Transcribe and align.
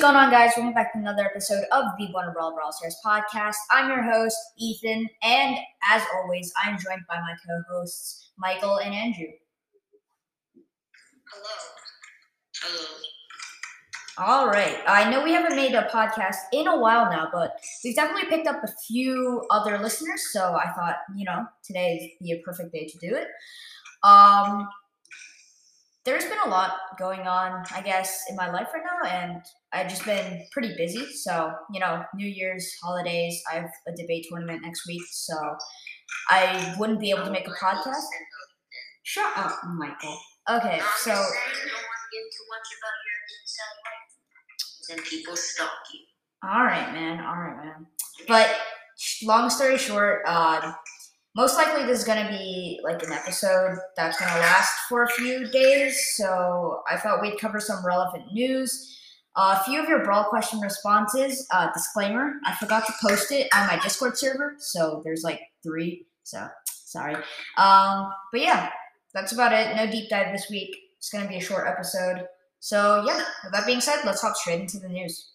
going 0.00 0.16
on, 0.16 0.30
guys? 0.30 0.52
Welcome 0.56 0.72
back 0.72 0.94
to 0.94 0.98
another 0.98 1.26
episode 1.26 1.62
of 1.72 1.84
the 1.98 2.06
One 2.12 2.32
Brawl 2.32 2.54
Brawl 2.54 2.72
Stars 2.72 2.96
podcast. 3.04 3.56
I'm 3.70 3.90
your 3.90 4.02
host, 4.02 4.34
Ethan, 4.56 5.06
and 5.22 5.58
as 5.90 6.02
always, 6.14 6.50
I'm 6.64 6.78
joined 6.78 7.02
by 7.06 7.16
my 7.16 7.34
co 7.46 7.60
hosts, 7.70 8.30
Michael 8.38 8.78
and 8.78 8.94
Andrew. 8.94 9.26
Hello. 11.30 11.54
Hello. 12.62 12.86
All 14.16 14.46
right. 14.46 14.78
I 14.86 15.10
know 15.10 15.22
we 15.22 15.32
haven't 15.32 15.54
made 15.54 15.74
a 15.74 15.82
podcast 15.92 16.36
in 16.54 16.66
a 16.66 16.78
while 16.78 17.10
now, 17.10 17.28
but 17.30 17.60
we've 17.84 17.94
definitely 17.94 18.30
picked 18.30 18.48
up 18.48 18.64
a 18.64 18.72
few 18.88 19.44
other 19.50 19.76
listeners, 19.76 20.32
so 20.32 20.54
I 20.54 20.70
thought, 20.72 20.96
you 21.14 21.26
know, 21.26 21.44
today 21.62 22.16
would 22.18 22.24
be 22.24 22.32
a 22.32 22.40
perfect 22.40 22.72
day 22.72 22.86
to 22.86 22.98
do 23.06 23.14
it. 23.14 23.28
Um, 24.02 24.66
there's 26.10 26.24
been 26.24 26.38
a 26.44 26.48
lot 26.48 26.72
going 26.98 27.20
on, 27.20 27.62
I 27.72 27.82
guess, 27.82 28.24
in 28.28 28.34
my 28.34 28.50
life 28.50 28.66
right 28.74 28.82
now, 28.84 29.08
and 29.08 29.42
I've 29.72 29.88
just 29.88 30.04
been 30.04 30.44
pretty 30.50 30.74
busy. 30.76 31.06
So, 31.12 31.52
you 31.72 31.78
know, 31.78 32.02
New 32.16 32.26
Year's, 32.26 32.68
holidays, 32.82 33.40
I 33.50 33.54
have 33.56 33.70
a 33.86 33.92
debate 33.96 34.26
tournament 34.28 34.62
next 34.64 34.88
week, 34.88 35.02
so 35.12 35.34
I 36.28 36.74
wouldn't 36.80 36.98
be 36.98 37.10
able 37.10 37.24
to 37.26 37.30
make 37.30 37.46
a 37.46 37.52
podcast. 37.52 38.02
Shut 39.04 39.38
up, 39.38 39.52
Michael. 39.76 40.18
Okay, 40.50 40.80
so. 40.98 41.10
You 41.10 41.16
don't 41.16 41.22
want 41.22 42.00
to 42.02 42.08
give 42.10 42.26
too 42.34 42.46
much 42.50 42.68
about 42.80 42.96
your 43.06 43.20
inside 43.38 43.78
life. 43.86 44.10
Then 44.88 44.98
people 45.04 45.36
stalk 45.36 45.70
you. 45.94 46.00
All 46.42 46.64
right, 46.64 46.92
man. 46.92 47.24
All 47.24 47.36
right, 47.36 47.56
man. 47.64 47.86
But 48.26 48.56
long 49.22 49.48
story 49.48 49.78
short, 49.78 50.22
uh, 50.26 50.72
most 51.36 51.56
likely 51.56 51.84
this 51.84 52.00
is 52.00 52.04
gonna 52.04 52.28
be 52.28 52.80
like 52.82 53.02
an 53.02 53.12
episode 53.12 53.78
that's 53.96 54.18
gonna 54.18 54.40
last 54.40 54.72
for 54.88 55.04
a 55.04 55.08
few 55.08 55.46
days. 55.48 56.14
So 56.14 56.82
I 56.90 56.96
thought 56.96 57.22
we'd 57.22 57.38
cover 57.38 57.60
some 57.60 57.84
relevant 57.86 58.24
news. 58.32 58.98
Uh, 59.36 59.56
a 59.60 59.64
few 59.64 59.80
of 59.80 59.88
your 59.88 60.04
brawl 60.04 60.24
question 60.24 60.60
responses. 60.60 61.46
Uh, 61.52 61.72
disclaimer: 61.72 62.32
I 62.44 62.54
forgot 62.56 62.84
to 62.86 62.92
post 63.00 63.30
it 63.30 63.48
on 63.54 63.68
my 63.68 63.78
Discord 63.78 64.18
server, 64.18 64.56
so 64.58 65.02
there's 65.04 65.22
like 65.22 65.40
three. 65.62 66.06
So 66.24 66.48
sorry. 66.66 67.14
Um, 67.56 68.12
but 68.32 68.40
yeah, 68.40 68.70
that's 69.14 69.32
about 69.32 69.52
it. 69.52 69.76
No 69.76 69.90
deep 69.90 70.10
dive 70.10 70.32
this 70.32 70.48
week. 70.50 70.76
It's 70.98 71.10
gonna 71.10 71.28
be 71.28 71.36
a 71.36 71.40
short 71.40 71.68
episode. 71.68 72.26
So 72.58 73.04
yeah. 73.06 73.22
With 73.44 73.52
that 73.52 73.66
being 73.66 73.80
said, 73.80 74.02
let's 74.04 74.20
hop 74.20 74.36
straight 74.36 74.60
into 74.60 74.78
the 74.78 74.88
news. 74.88 75.30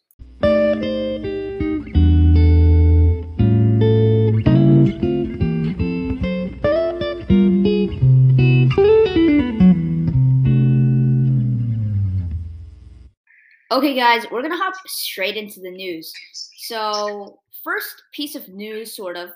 Okay, 13.76 13.94
guys, 13.94 14.26
we're 14.32 14.42
gonna 14.42 14.56
hop 14.56 14.74
straight 14.88 15.36
into 15.36 15.60
the 15.60 15.70
news. 15.70 16.14
So, 16.60 17.42
first 17.62 18.04
piece 18.14 18.34
of 18.34 18.48
news, 18.48 18.96
sort 18.96 19.18
of, 19.18 19.32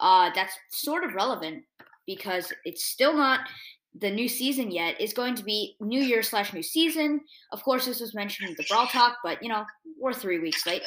uh, 0.00 0.32
that's 0.34 0.58
sort 0.70 1.04
of 1.04 1.14
relevant 1.14 1.62
because 2.04 2.52
it's 2.64 2.84
still 2.84 3.14
not 3.14 3.48
the 3.94 4.10
new 4.10 4.28
season 4.28 4.72
yet. 4.72 5.00
Is 5.00 5.12
going 5.12 5.36
to 5.36 5.44
be 5.44 5.76
New 5.78 6.02
Year 6.02 6.24
slash 6.24 6.52
new 6.52 6.64
season. 6.64 7.20
Of 7.52 7.62
course, 7.62 7.86
this 7.86 8.00
was 8.00 8.12
mentioned 8.12 8.48
in 8.48 8.56
the 8.58 8.66
Brawl 8.68 8.88
Talk, 8.88 9.18
but 9.22 9.40
you 9.40 9.48
know 9.48 9.64
we're 10.00 10.12
three 10.12 10.40
weeks 10.40 10.66
late. 10.66 10.82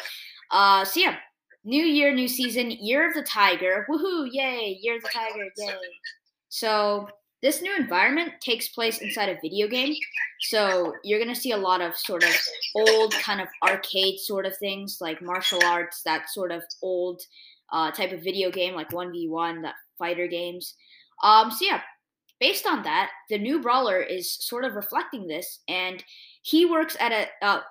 Uh, 0.51 0.83
so 0.83 0.99
yeah, 0.99 1.15
New 1.63 1.85
Year, 1.85 2.13
new 2.13 2.27
season, 2.27 2.69
Year 2.69 3.07
of 3.07 3.13
the 3.13 3.23
Tiger. 3.23 3.87
Woohoo! 3.89 4.27
Yay! 4.29 4.77
Year 4.81 4.97
of 4.97 5.03
the 5.03 5.09
Tiger! 5.13 5.45
Yay! 5.55 5.73
So 6.49 7.07
this 7.41 7.61
new 7.61 7.75
environment 7.75 8.33
takes 8.41 8.67
place 8.67 8.99
inside 8.99 9.29
a 9.29 9.39
video 9.41 9.67
game. 9.67 9.95
So 10.41 10.93
you're 11.03 11.19
gonna 11.19 11.35
see 11.35 11.51
a 11.51 11.57
lot 11.57 11.81
of 11.81 11.95
sort 11.95 12.23
of 12.23 12.35
old 12.75 13.13
kind 13.13 13.41
of 13.41 13.47
arcade 13.63 14.19
sort 14.19 14.45
of 14.45 14.57
things 14.57 14.97
like 14.99 15.21
martial 15.21 15.63
arts, 15.63 16.01
that 16.03 16.29
sort 16.29 16.51
of 16.51 16.63
old 16.81 17.21
uh, 17.71 17.91
type 17.91 18.11
of 18.11 18.23
video 18.23 18.51
game 18.51 18.75
like 18.75 18.89
1v1, 18.89 19.61
that 19.61 19.75
fighter 19.97 20.27
games. 20.27 20.75
Um, 21.23 21.51
so 21.51 21.65
yeah, 21.65 21.81
based 22.39 22.65
on 22.65 22.83
that, 22.83 23.11
the 23.29 23.37
new 23.37 23.61
brawler 23.61 24.01
is 24.01 24.31
sort 24.31 24.65
of 24.65 24.75
reflecting 24.75 25.27
this, 25.27 25.59
and 25.67 26.03
he 26.41 26.65
works 26.65 26.95
at 26.99 27.11
a 27.11 27.45
uh, 27.45 27.61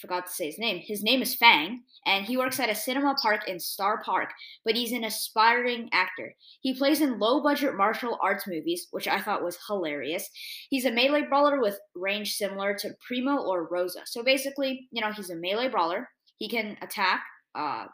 forgot 0.00 0.26
to 0.26 0.32
say 0.32 0.46
his 0.46 0.58
name. 0.58 0.78
His 0.78 1.02
name 1.02 1.22
is 1.22 1.34
Fang, 1.34 1.82
and 2.06 2.24
he 2.24 2.36
works 2.36 2.58
at 2.58 2.70
a 2.70 2.74
cinema 2.74 3.14
park 3.20 3.48
in 3.48 3.60
Starr 3.60 4.02
Park, 4.02 4.30
but 4.64 4.74
he's 4.74 4.92
an 4.92 5.04
aspiring 5.04 5.88
actor. 5.92 6.34
He 6.60 6.74
plays 6.74 7.00
in 7.00 7.18
low 7.18 7.42
budget 7.42 7.76
martial 7.76 8.18
arts 8.22 8.46
movies, 8.46 8.88
which 8.90 9.06
I 9.08 9.20
thought 9.20 9.44
was 9.44 9.58
hilarious. 9.66 10.28
He's 10.70 10.84
a 10.84 10.90
melee 10.90 11.26
brawler 11.28 11.60
with 11.60 11.78
range 11.94 12.34
similar 12.34 12.74
to 12.78 12.94
Primo 13.06 13.38
or 13.38 13.68
Rosa. 13.68 14.00
So 14.06 14.22
basically, 14.22 14.88
you 14.90 15.02
know, 15.02 15.12
he's 15.12 15.30
a 15.30 15.36
melee 15.36 15.68
brawler. 15.68 16.08
He 16.36 16.48
can 16.48 16.76
attack 16.82 17.22
uh, 17.54 17.86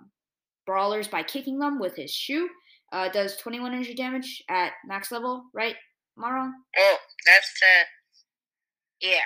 brawlers 0.66 1.08
by 1.08 1.22
kicking 1.22 1.58
them 1.58 1.78
with 1.78 1.96
his 1.96 2.12
shoe. 2.12 2.48
Uh, 2.92 3.08
does 3.08 3.36
21 3.36 3.72
energy 3.72 3.94
damage 3.94 4.42
at 4.48 4.72
max 4.86 5.10
level, 5.10 5.44
right, 5.52 5.74
Maron? 6.16 6.54
Oh, 6.78 6.96
that's 7.26 7.52
the. 7.60 9.08
Yeah. 9.08 9.18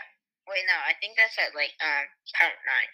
Wait, 0.49 0.65
no, 0.67 0.77
I 0.83 0.95
think 1.01 1.17
that's 1.17 1.37
at 1.39 1.55
like 1.55 1.73
um 1.83 2.07
power 2.35 2.57
nine. 2.67 2.91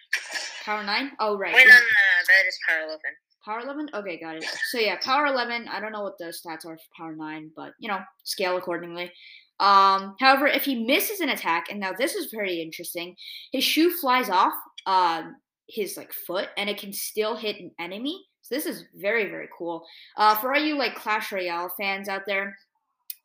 Power 0.67 0.83
9? 0.83 1.13
Oh, 1.21 1.39
right. 1.39 1.55
Wait, 1.55 1.65
yeah. 1.65 1.75
no, 1.75 1.79
no, 1.79 1.81
no, 1.81 2.17
that 2.27 2.49
is 2.49 2.59
power 2.69 2.81
eleven. 2.81 3.13
Power 3.45 3.61
11? 3.61 3.91
Okay, 3.95 4.19
got 4.21 4.35
it. 4.35 4.45
So 4.71 4.79
yeah, 4.79 4.97
power 5.01 5.27
11. 5.27 5.69
I 5.69 5.79
don't 5.79 5.93
know 5.93 6.03
what 6.03 6.19
the 6.19 6.27
stats 6.27 6.67
are 6.67 6.77
for 6.77 6.83
power 6.97 7.15
9, 7.15 7.53
but 7.55 7.73
you 7.79 7.89
know, 7.89 8.01
scale 8.25 8.57
accordingly. 8.57 9.13
Um, 9.61 10.17
however, 10.19 10.49
if 10.49 10.65
he 10.65 10.85
misses 10.85 11.21
an 11.21 11.29
attack, 11.29 11.67
and 11.71 11.79
now 11.79 11.93
this 11.97 12.17
is 12.17 12.33
very 12.35 12.61
interesting, 12.61 13.15
his 13.53 13.63
shoe 13.63 13.91
flies 13.91 14.29
off 14.29 14.53
um, 14.87 15.37
his 15.69 15.97
like 15.97 16.13
foot, 16.13 16.49
and 16.57 16.69
it 16.69 16.79
can 16.79 16.93
still 16.93 17.37
hit 17.37 17.61
an 17.61 17.71
enemy. 17.79 18.21
So 18.43 18.55
this 18.55 18.67
is 18.67 18.85
very 18.95 19.31
very 19.31 19.49
cool. 19.57 19.85
Uh, 20.17 20.35
for 20.35 20.53
all 20.53 20.61
you 20.61 20.77
like 20.77 20.95
Clash 20.97 21.33
Royale 21.33 21.73
fans 21.79 22.09
out 22.09 22.23
there, 22.27 22.57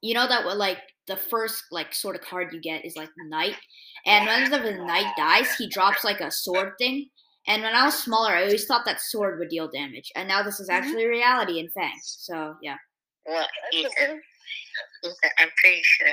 you 0.01 0.13
know 0.13 0.27
that 0.27 0.45
what 0.45 0.57
like 0.57 0.79
the 1.07 1.17
first 1.17 1.63
like 1.71 1.93
sort 1.93 2.15
of 2.15 2.21
card 2.21 2.53
you 2.53 2.61
get 2.61 2.85
is 2.85 2.95
like 2.95 3.09
Knight, 3.27 3.57
and 4.05 4.25
whenever 4.25 4.63
the 4.63 4.83
Knight 4.83 5.13
dies, 5.17 5.55
he 5.55 5.67
drops 5.67 6.03
like 6.03 6.21
a 6.21 6.31
sword 6.31 6.73
thing. 6.77 7.09
And 7.47 7.63
when 7.63 7.73
I 7.73 7.85
was 7.85 7.95
smaller, 7.95 8.31
I 8.31 8.43
always 8.43 8.65
thought 8.65 8.85
that 8.85 9.01
sword 9.01 9.39
would 9.39 9.49
deal 9.49 9.67
damage, 9.67 10.11
and 10.15 10.27
now 10.27 10.43
this 10.43 10.59
is 10.59 10.69
actually 10.69 11.05
reality 11.05 11.59
in 11.59 11.69
Fang. 11.69 11.99
So 12.03 12.55
yeah. 12.61 12.77
What, 13.23 13.47
Ethan? 13.73 14.21
Ethan, 15.03 15.29
I'm 15.39 15.49
pretty 15.61 15.81
sure. 15.83 16.07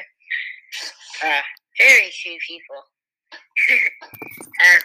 Uh, 1.24 1.40
very 1.78 2.10
few 2.10 2.36
people 2.46 2.76
uh, 3.72 4.78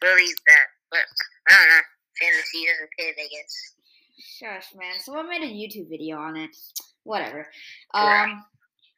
believe 0.00 0.34
that, 0.46 0.66
but 0.90 1.00
I 1.48 1.52
don't 1.52 1.68
know. 1.68 1.80
Fantasy 2.20 2.66
doesn't 2.66 2.90
fit, 2.98 3.14
I 3.18 3.28
guess. 3.28 3.74
Shush, 4.38 4.74
man. 4.78 5.00
Someone 5.00 5.28
made 5.28 5.42
a 5.42 5.46
YouTube 5.46 5.88
video 5.88 6.18
on 6.18 6.36
it. 6.36 6.50
Whatever. 7.04 7.48
Um, 7.94 8.44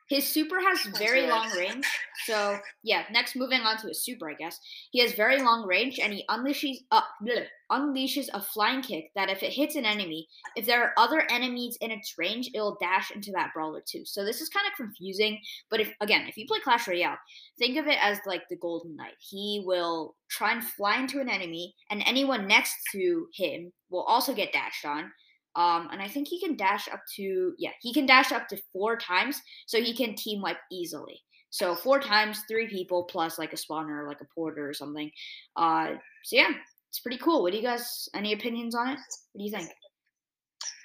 his 0.09 0.29
super 0.29 0.61
has 0.61 0.83
very 0.99 1.27
long 1.27 1.51
range. 1.57 1.87
So 2.25 2.59
yeah, 2.83 3.05
next 3.11 3.37
moving 3.37 3.61
on 3.61 3.77
to 3.79 3.89
his 3.89 4.05
super, 4.05 4.31
I 4.31 4.35
guess. 4.35 4.59
He 4.91 5.01
has 5.01 5.13
very 5.13 5.41
long 5.41 5.67
range, 5.67 5.99
and 5.99 6.13
he 6.13 6.25
unleashes 6.31 6.79
uh, 6.91 7.03
bleh, 7.23 7.47
unleashes 7.71 8.29
a 8.33 8.41
flying 8.41 8.83
kick 8.83 9.11
that 9.15 9.31
if 9.31 9.43
it 9.43 9.53
hits 9.53 9.77
an 9.77 9.85
enemy, 9.85 10.27
if 10.57 10.67
there 10.67 10.83
are 10.83 10.93
other 10.97 11.27
enemies 11.31 11.77
in 11.81 11.91
its 11.91 12.15
range, 12.19 12.51
it'll 12.55 12.79
dash 12.81 13.11
into 13.11 13.33
that 13.33 13.51
brawler 13.55 13.83
too. 13.87 14.05
So 14.05 14.25
this 14.25 14.41
is 14.41 14.49
kind 14.49 14.67
of 14.67 14.77
confusing. 14.77 15.39
But 15.71 15.81
if 15.81 15.93
again, 16.01 16.27
if 16.29 16.37
you 16.37 16.47
play 16.47 16.61
Clash 16.61 16.89
Royale, 16.89 17.17
think 17.59 17.79
of 17.79 17.87
it 17.87 17.99
as 18.01 18.19
like 18.27 18.43
the 18.49 18.57
Golden 18.57 18.97
Knight. 18.97 19.15
He 19.19 19.63
will 19.67 20.17
try 20.31 20.53
and 20.53 20.65
fly 20.65 20.99
into 20.99 21.21
an 21.21 21.29
enemy, 21.29 21.75
and 21.91 22.03
anyone 22.07 22.47
next 22.47 22.75
to 22.93 23.27
him 23.35 23.73
will 23.91 24.05
also 24.05 24.35
get 24.35 24.53
dashed 24.53 24.85
on. 24.85 25.11
Um, 25.57 25.89
and 25.93 26.03
I 26.03 26.09
think 26.09 26.27
he 26.27 26.41
can 26.41 26.57
dash 26.57 26.89
up 26.89 27.01
to 27.17 27.55
yeah, 27.59 27.71
he 27.81 27.93
can 27.93 28.07
dash 28.07 28.33
up 28.33 28.49
to 28.49 28.61
four 28.73 28.97
times, 28.97 29.41
so 29.67 29.81
he 29.81 29.95
can 29.95 30.17
team 30.17 30.41
wipe 30.41 30.59
easily. 30.73 31.21
So 31.55 31.77
four 31.77 32.01
times, 32.01 32.43
three 32.49 32.67
people 32.67 33.05
plus 33.05 33.39
like 33.39 33.53
a 33.53 33.57
spawner, 33.57 34.09
like 34.09 34.21
a 34.21 34.25
porter 34.35 34.69
or 34.69 34.75
something. 34.75 35.09
Uh, 35.55 35.91
so 36.25 36.35
yeah, 36.35 36.51
it's 36.89 36.99
pretty 36.99 37.19
cool. 37.19 37.43
What 37.43 37.53
do 37.53 37.59
you 37.59 37.63
guys? 37.63 38.09
Any 38.13 38.33
opinions 38.33 38.75
on 38.75 38.89
it? 38.89 38.99
What 38.99 39.39
do 39.39 39.45
you 39.45 39.53
think? 39.53 39.71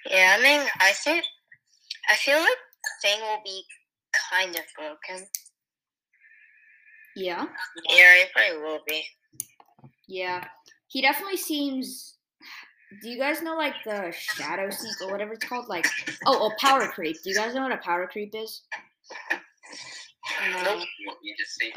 Yeah, 0.06 0.36
I 0.38 0.44
mean, 0.44 0.68
I 0.80 0.92
think, 0.92 1.25
I 2.07 2.16
feel 2.18 2.38
like 2.38 2.57
Thing 3.01 3.19
will 3.19 3.42
be 3.44 3.63
kind 4.31 4.56
of 4.56 4.62
broken. 4.77 5.25
Yeah, 7.16 7.45
Yeah, 7.89 8.13
it 8.21 8.30
probably 8.36 8.62
will 8.62 8.80
be. 8.88 9.04
yeah. 10.07 10.45
He 10.89 11.01
definitely 11.01 11.38
seems. 11.38 12.16
do 13.01 13.10
you 13.10 13.18
guys 13.18 13.42
know 13.42 13.56
like 13.57 13.74
the 13.86 14.13
shadow 14.16 14.69
seek 14.69 15.01
or 15.01 15.12
whatever 15.12 15.33
it's 15.33 15.45
called? 15.45 15.68
Like, 15.68 15.88
oh, 16.27 16.38
oh, 16.39 16.51
power 16.60 16.88
creep. 16.89 17.18
Do 17.24 17.31
you 17.31 17.36
guys 17.36 17.56
know 17.56 17.63
what 17.63 17.71
a 17.71 17.77
power 17.77 18.07
creep 18.07 18.36
is? 18.36 18.62
Nope. 20.63 20.83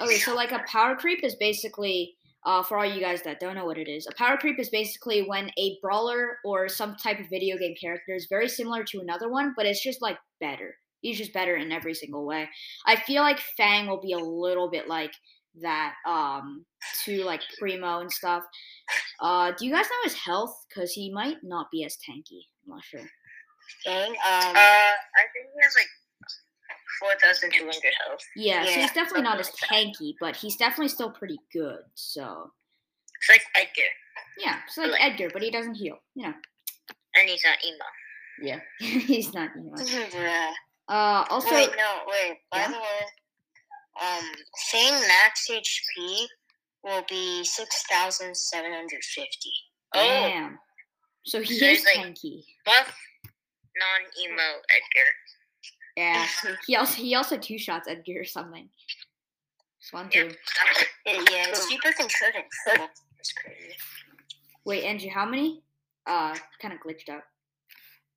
Okay, 0.00 0.18
so 0.18 0.34
like 0.34 0.52
a 0.52 0.62
power 0.66 0.96
creep 0.96 1.24
is 1.24 1.34
basically, 1.36 2.14
uh, 2.44 2.62
for 2.62 2.78
all 2.78 2.86
you 2.86 3.00
guys 3.00 3.22
that 3.22 3.40
don't 3.40 3.54
know 3.54 3.64
what 3.64 3.78
it 3.78 3.88
is, 3.88 4.06
a 4.06 4.14
power 4.14 4.36
creep 4.36 4.58
is 4.58 4.68
basically 4.68 5.22
when 5.22 5.50
a 5.58 5.78
brawler 5.80 6.38
or 6.44 6.68
some 6.68 6.96
type 6.96 7.20
of 7.20 7.28
video 7.28 7.56
game 7.58 7.74
character 7.80 8.14
is 8.14 8.26
very 8.28 8.48
similar 8.48 8.84
to 8.84 9.00
another 9.00 9.30
one, 9.30 9.54
but 9.56 9.66
it's 9.66 9.82
just 9.82 10.02
like 10.02 10.18
better. 10.40 10.76
He's 11.00 11.18
just 11.18 11.32
better 11.32 11.56
in 11.56 11.72
every 11.72 11.94
single 11.94 12.24
way. 12.24 12.48
I 12.86 12.96
feel 12.96 13.22
like 13.22 13.40
Fang 13.56 13.88
will 13.88 14.00
be 14.00 14.12
a 14.12 14.18
little 14.18 14.70
bit 14.70 14.88
like 14.88 15.12
that 15.60 15.94
um 16.06 16.64
to 17.04 17.24
like 17.24 17.42
Primo 17.58 18.00
and 18.00 18.10
stuff. 18.10 18.42
Uh, 19.20 19.52
do 19.58 19.66
you 19.66 19.72
guys 19.72 19.84
know 19.84 20.04
his 20.04 20.14
health? 20.14 20.64
Because 20.68 20.92
he 20.92 21.12
might 21.12 21.36
not 21.42 21.70
be 21.70 21.84
as 21.84 21.96
tanky. 21.96 22.46
I'm 22.64 22.76
not 22.76 22.84
sure. 22.84 23.00
Fang, 23.84 24.10
um, 24.10 24.16
uh, 24.16 24.54
I 24.54 25.24
think 25.32 25.46
he 25.54 25.62
has 25.62 25.74
like 25.76 25.86
four 27.00 27.10
thousand 27.22 27.52
two 27.52 27.64
hundred 27.64 27.92
health. 28.06 28.20
Yeah, 28.36 28.64
so 28.64 28.70
he's 28.80 28.92
definitely 28.92 29.22
not 29.22 29.40
as 29.40 29.50
tanky, 29.50 30.14
but 30.20 30.36
he's 30.36 30.56
definitely 30.56 30.88
still 30.88 31.10
pretty 31.10 31.38
good. 31.52 31.80
So 31.94 32.52
It's 33.20 33.28
like 33.28 33.42
Edgar, 33.54 33.90
yeah, 34.38 34.58
it's 34.66 34.76
like 34.76 34.90
Like- 34.92 35.00
Edgar, 35.02 35.28
but 35.32 35.42
he 35.42 35.50
doesn't 35.50 35.74
heal. 35.74 35.98
You 36.14 36.28
know. 36.28 36.34
and 37.16 37.28
he's 37.28 37.44
not 37.44 37.58
emo. 37.64 37.84
Yeah, 38.40 38.60
he's 38.78 39.32
not. 39.34 39.50
You 39.56 39.62
know. 39.70 39.76
Bruh. 39.76 40.52
Uh, 40.88 41.24
also, 41.30 41.54
wait, 41.54 41.70
no, 41.76 42.00
wait. 42.06 42.38
By 42.50 42.58
Yeah? 42.58 42.68
the 42.68 42.74
way, 42.78 43.00
um, 44.02 44.24
Fang 44.70 45.00
max 45.08 45.48
HP 45.48 46.26
will 46.82 47.04
be 47.08 47.44
six 47.44 47.84
thousand 47.90 48.36
seven 48.36 48.72
hundred 48.72 49.02
fifty. 49.04 49.52
Oh, 49.94 50.00
damn. 50.00 50.58
So 51.24 51.40
he 51.40 51.56
So 51.58 51.66
is 51.66 51.78
he's 51.78 51.84
like- 51.84 52.06
tanky. 52.06 52.42
buff, 52.66 52.92
non-emo 53.76 54.42
Edgar. 54.70 55.08
Yeah. 55.96 56.26
He 56.66 56.76
also 56.76 56.94
he 57.02 57.14
also 57.14 57.36
two 57.36 57.58
shots 57.58 57.88
Edgar 57.88 58.20
or 58.20 58.24
something. 58.24 58.68
Just 59.80 59.92
one 59.92 60.08
Yep. 60.12 60.30
two. 60.30 60.36
Yeah, 61.32 61.52
super 61.54 61.92
controlling. 61.92 62.44
That's 62.66 63.32
crazy. 63.32 63.74
Wait, 64.64 64.84
Andrew, 64.84 65.10
how 65.10 65.26
many? 65.26 65.62
Uh, 66.06 66.36
kind 66.60 66.72
of 66.74 66.80
glitched 66.80 67.08
out. 67.08 67.22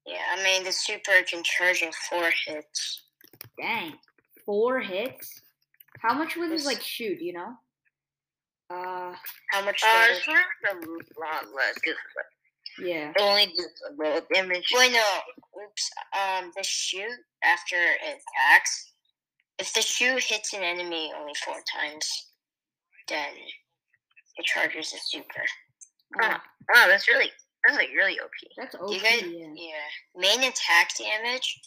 Yeah, 0.06 0.22
I 0.38 0.44
mean 0.44 0.63
the 0.63 0.72
super 0.72 1.12
can 1.27 1.44
charge 1.44 1.81
in 1.81 1.92
four 2.10 2.30
hits. 2.45 3.01
Dang, 3.60 3.94
four 4.45 4.80
hits. 4.80 5.42
How 6.00 6.13
much 6.13 6.36
would 6.36 6.51
his 6.51 6.63
This- 6.63 6.74
like 6.74 6.81
shoot? 6.83 7.19
You 7.19 7.33
know. 7.33 7.57
Uh, 8.69 9.13
How 9.51 9.63
much? 9.63 9.81
Uh, 9.83 10.06
it's 10.10 10.27
not 10.27 10.44
a 10.72 10.75
lot 11.19 11.54
less. 11.56 11.75
Yeah. 12.83 13.12
only 13.19 13.48
does 13.48 13.74
a 13.89 13.94
little 13.98 14.22
damage. 14.33 14.68
Wait, 14.74 14.92
no. 14.92 15.63
Oops. 15.63 15.89
Um, 16.13 16.51
the 16.56 16.63
shoot 16.63 17.12
after 17.44 17.75
it 17.75 18.00
attacks. 18.19 18.92
If 19.60 19.74
the 19.74 19.81
shoot 19.81 20.22
hits 20.22 20.54
an 20.54 20.63
enemy 20.63 21.12
only 21.18 21.33
four 21.45 21.56
times, 21.74 22.06
then 23.07 23.30
it 24.38 24.45
charges 24.45 24.94
a 24.94 24.98
super. 24.98 25.44
Uh, 26.22 26.38
Wow, 26.74 26.88
that's 26.88 27.07
really 27.07 27.30
that's 27.68 27.77
like 27.77 27.89
really 27.95 28.19
OP. 28.19 28.31
that's 28.57 28.74
Do 28.75 28.81
OP. 28.81 28.92
you 28.92 29.00
guys? 29.00 29.22
yeah. 29.22 29.54
Yeah. 29.56 29.88
Main 30.16 30.39
attack 30.50 30.89
damage 30.98 31.60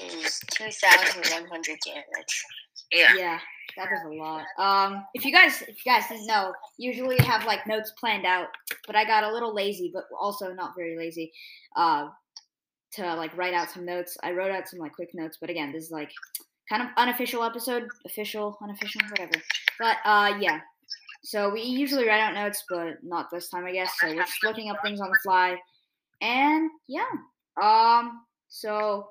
is 0.00 0.40
two 0.50 0.68
thousand 0.70 1.24
one 1.32 1.46
hundred 1.48 1.78
damage. 1.86 2.44
Yeah. 2.90 3.14
Yeah, 3.16 3.38
that 3.76 3.88
is 3.92 4.00
a 4.06 4.14
lot. 4.14 4.44
Um, 4.58 5.04
if 5.14 5.24
you 5.24 5.32
guys, 5.32 5.62
if 5.62 5.84
you 5.84 5.92
guys 5.92 6.08
didn't 6.08 6.26
know, 6.26 6.52
usually 6.78 7.16
have 7.18 7.46
like 7.46 7.66
notes 7.66 7.92
planned 7.98 8.26
out, 8.26 8.48
but 8.86 8.96
I 8.96 9.04
got 9.04 9.24
a 9.24 9.32
little 9.32 9.54
lazy, 9.54 9.90
but 9.92 10.04
also 10.18 10.52
not 10.52 10.74
very 10.76 10.96
lazy, 10.96 11.32
uh, 11.76 12.08
to 12.92 13.14
like 13.14 13.36
write 13.36 13.54
out 13.54 13.70
some 13.70 13.84
notes. 13.84 14.16
I 14.22 14.32
wrote 14.32 14.50
out 14.50 14.68
some 14.68 14.78
like 14.78 14.92
quick 14.92 15.10
notes, 15.14 15.38
but 15.40 15.50
again, 15.50 15.72
this 15.72 15.84
is 15.84 15.90
like 15.90 16.10
kind 16.68 16.82
of 16.82 16.88
unofficial 16.96 17.42
episode, 17.42 17.88
official, 18.06 18.58
unofficial, 18.62 19.00
whatever. 19.08 19.40
But 19.78 19.96
uh, 20.04 20.34
yeah. 20.40 20.60
So 21.24 21.50
we 21.50 21.62
usually 21.62 22.06
write 22.06 22.20
out 22.20 22.34
notes, 22.34 22.64
but 22.68 23.02
not 23.02 23.28
this 23.30 23.48
time, 23.48 23.64
I 23.64 23.72
guess. 23.72 23.92
So 24.00 24.08
we're 24.08 24.16
just 24.16 24.42
looking 24.42 24.70
up 24.70 24.78
things 24.82 25.00
on 25.00 25.08
the 25.08 25.18
fly, 25.22 25.56
and 26.20 26.70
yeah. 26.88 27.04
Um. 27.62 28.22
So, 28.48 29.08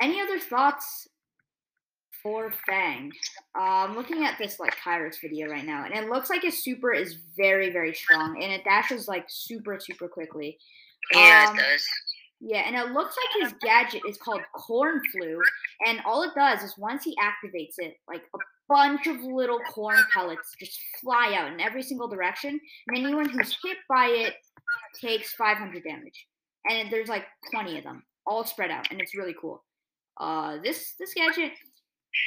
any 0.00 0.20
other 0.20 0.38
thoughts 0.38 1.08
for 2.24 2.50
Fang. 2.66 3.12
I'm 3.54 3.94
looking 3.94 4.24
at 4.24 4.36
this 4.38 4.58
like 4.58 4.74
Kairos 4.84 5.20
video 5.20 5.48
right 5.48 5.64
now, 5.64 5.84
and 5.84 5.94
it 5.94 6.10
looks 6.10 6.30
like 6.30 6.42
his 6.42 6.64
super 6.64 6.92
is 6.92 7.18
very, 7.36 7.70
very 7.70 7.94
strong, 7.94 8.42
and 8.42 8.50
it 8.50 8.64
dashes 8.64 9.06
like 9.06 9.26
super, 9.28 9.78
super 9.78 10.08
quickly. 10.08 10.58
Yeah, 11.12 11.46
Um, 11.50 11.56
it 11.56 11.60
does. 11.60 11.86
Yeah, 12.40 12.62
and 12.66 12.74
it 12.74 12.92
looks 12.92 13.14
like 13.16 13.44
his 13.44 13.58
gadget 13.62 14.02
is 14.08 14.16
called 14.16 14.40
Corn 14.54 15.00
Flu, 15.12 15.38
and 15.86 16.00
all 16.04 16.22
it 16.22 16.32
does 16.34 16.62
is 16.62 16.76
once 16.78 17.04
he 17.04 17.14
activates 17.16 17.74
it, 17.78 17.96
like 18.08 18.22
a 18.34 18.38
bunch 18.68 19.06
of 19.06 19.20
little 19.22 19.60
corn 19.70 19.98
pellets 20.12 20.50
just 20.58 20.78
fly 21.02 21.34
out 21.36 21.52
in 21.52 21.60
every 21.60 21.82
single 21.82 22.08
direction, 22.08 22.58
and 22.88 22.96
anyone 22.96 23.28
who's 23.28 23.56
hit 23.62 23.76
by 23.88 24.06
it 24.06 24.34
takes 25.00 25.34
500 25.34 25.84
damage, 25.84 26.26
and 26.70 26.90
there's 26.90 27.08
like 27.08 27.26
20 27.52 27.78
of 27.78 27.84
them, 27.84 28.02
all 28.26 28.44
spread 28.44 28.70
out, 28.70 28.90
and 28.90 29.00
it's 29.00 29.14
really 29.14 29.34
cool. 29.38 29.62
Uh, 30.18 30.58
this 30.62 30.94
this 30.98 31.12
gadget 31.14 31.52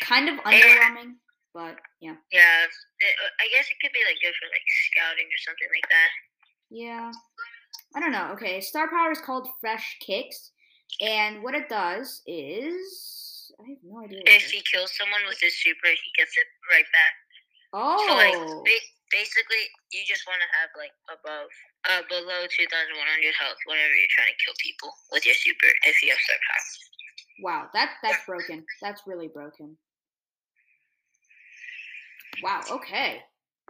kind 0.02 0.30
of 0.30 0.36
underwhelming, 0.44 1.16
but 1.54 1.76
yeah, 2.02 2.16
Yeah, 2.32 2.64
it, 2.66 3.14
I 3.40 3.48
guess 3.54 3.68
it 3.70 3.78
could 3.82 3.94
be 3.94 4.04
like 4.08 4.20
good 4.22 4.34
for 4.40 4.48
like 4.52 4.68
scouting 4.92 5.28
or 5.28 5.40
something 5.46 5.70
like 5.74 5.90
that. 5.90 6.12
yeah. 6.70 7.12
I 7.96 8.00
don't 8.00 8.12
know. 8.12 8.32
Okay, 8.36 8.60
star 8.62 8.90
power 8.90 9.12
is 9.12 9.22
called 9.24 9.48
Fresh 9.62 9.98
Kicks, 10.06 10.52
and 11.02 11.42
what 11.42 11.56
it 11.56 11.70
does 11.70 12.22
is 12.28 13.52
I 13.58 13.64
have 13.74 13.82
no 13.82 14.04
idea. 14.04 14.22
If 14.28 14.52
he 14.52 14.62
kills 14.70 14.92
someone 14.94 15.24
with 15.26 15.40
his 15.40 15.56
super, 15.58 15.88
he 15.88 16.10
gets 16.20 16.36
it 16.36 16.48
right 16.70 16.86
back. 16.92 17.14
Oh, 17.74 17.98
So 18.06 18.14
like 18.14 18.36
ba- 18.68 18.90
basically, 19.10 19.64
you 19.96 20.04
just 20.06 20.28
want 20.28 20.44
to 20.44 20.50
have 20.60 20.70
like 20.78 20.94
above, 21.10 21.50
uh, 21.90 22.04
below 22.12 22.44
two 22.52 22.68
thousand 22.70 22.96
one 23.00 23.08
hundred 23.08 23.34
health 23.40 23.58
whenever 23.66 23.96
you're 23.96 24.14
trying 24.14 24.30
to 24.36 24.40
kill 24.44 24.54
people 24.62 24.92
with 25.16 25.24
your 25.26 25.36
super. 25.40 25.72
If 25.88 25.98
you 26.04 26.12
have 26.12 26.22
star 26.22 26.38
power. 26.38 26.68
Wow, 27.42 27.70
that 27.74 27.92
that's 28.02 28.26
broken. 28.26 28.66
That's 28.82 29.02
really 29.06 29.28
broken. 29.28 29.78
Wow. 32.44 32.62
Okay. 32.72 33.22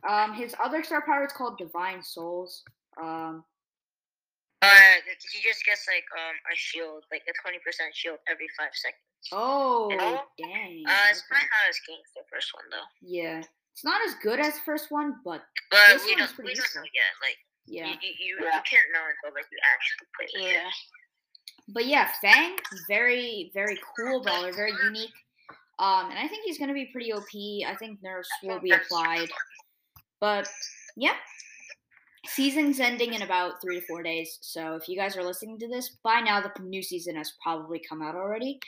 Um, 0.07 0.33
his 0.33 0.55
other 0.63 0.83
star 0.83 1.01
power 1.05 1.25
is 1.25 1.31
called 1.33 1.57
Divine 1.57 2.03
Soles. 2.03 2.63
Um, 3.01 3.43
Uh, 4.61 4.95
he 5.31 5.39
just 5.45 5.63
gets 5.65 5.85
like 5.87 6.03
um 6.17 6.35
a 6.51 6.55
shield, 6.55 7.03
like 7.11 7.21
a 7.29 7.33
twenty 7.41 7.59
percent 7.63 7.93
shield 7.95 8.17
every 8.29 8.47
five 8.57 8.73
seconds. 8.73 9.29
oh, 9.31 9.89
dang. 9.93 10.83
Uh, 10.87 11.05
it's 11.11 11.21
okay. 11.21 11.29
probably 11.29 11.49
not 11.53 11.65
as 11.69 11.79
good 11.85 11.99
as 12.01 12.11
the 12.17 12.25
first 12.31 12.49
one 12.57 12.65
though. 12.71 12.89
Yeah, 13.01 13.39
it's 13.73 13.85
not 13.85 14.01
as 14.07 14.15
good 14.23 14.39
as 14.39 14.53
the 14.55 14.65
first 14.65 14.89
one, 14.91 15.15
but 15.23 15.43
But 15.71 15.93
This 15.93 16.05
we 16.05 16.15
one's 16.15 16.31
don't, 16.31 16.35
pretty 16.35 16.51
we 16.51 16.55
don't 16.55 16.75
know 16.75 16.89
yet. 16.89 17.13
Like 17.21 17.37
yeah. 17.69 17.87
you, 17.87 17.95
you, 18.01 18.11
you, 18.17 18.33
Yeah. 18.41 18.57
you 18.57 18.63
can't 18.65 18.89
know 18.93 19.05
until 19.05 19.31
like 19.37 19.45
you 19.51 19.59
actually 19.61 20.07
play. 20.17 20.27
with 20.33 20.55
it. 20.57 20.73
But 21.69 21.85
yeah, 21.85 22.09
Fang, 22.21 22.55
very, 22.87 23.51
very 23.53 23.77
cool 23.97 24.21
brawler, 24.21 24.53
very 24.53 24.71
unique. 24.85 25.13
Um, 25.79 26.09
and 26.09 26.17
I 26.17 26.27
think 26.27 26.43
he's 26.45 26.57
gonna 26.57 26.73
be 26.73 26.89
pretty 26.91 27.11
OP. 27.13 27.23
I 27.67 27.75
think 27.75 28.01
nerfs 28.01 28.29
will 28.43 28.59
be 28.59 28.71
applied. 28.71 29.29
But 30.19 30.47
yeah. 30.95 31.13
Season's 32.25 32.79
ending 32.79 33.13
in 33.13 33.21
about 33.21 33.61
three 33.61 33.79
to 33.79 33.85
four 33.85 34.03
days. 34.03 34.37
So 34.41 34.75
if 34.75 34.89
you 34.89 34.97
guys 34.97 35.15
are 35.15 35.23
listening 35.23 35.57
to 35.59 35.67
this, 35.67 35.97
by 36.03 36.19
now 36.19 36.41
the 36.41 36.51
new 36.61 36.83
season 36.83 37.15
has 37.15 37.33
probably 37.41 37.81
come 37.87 38.01
out 38.01 38.15
already. 38.15 38.59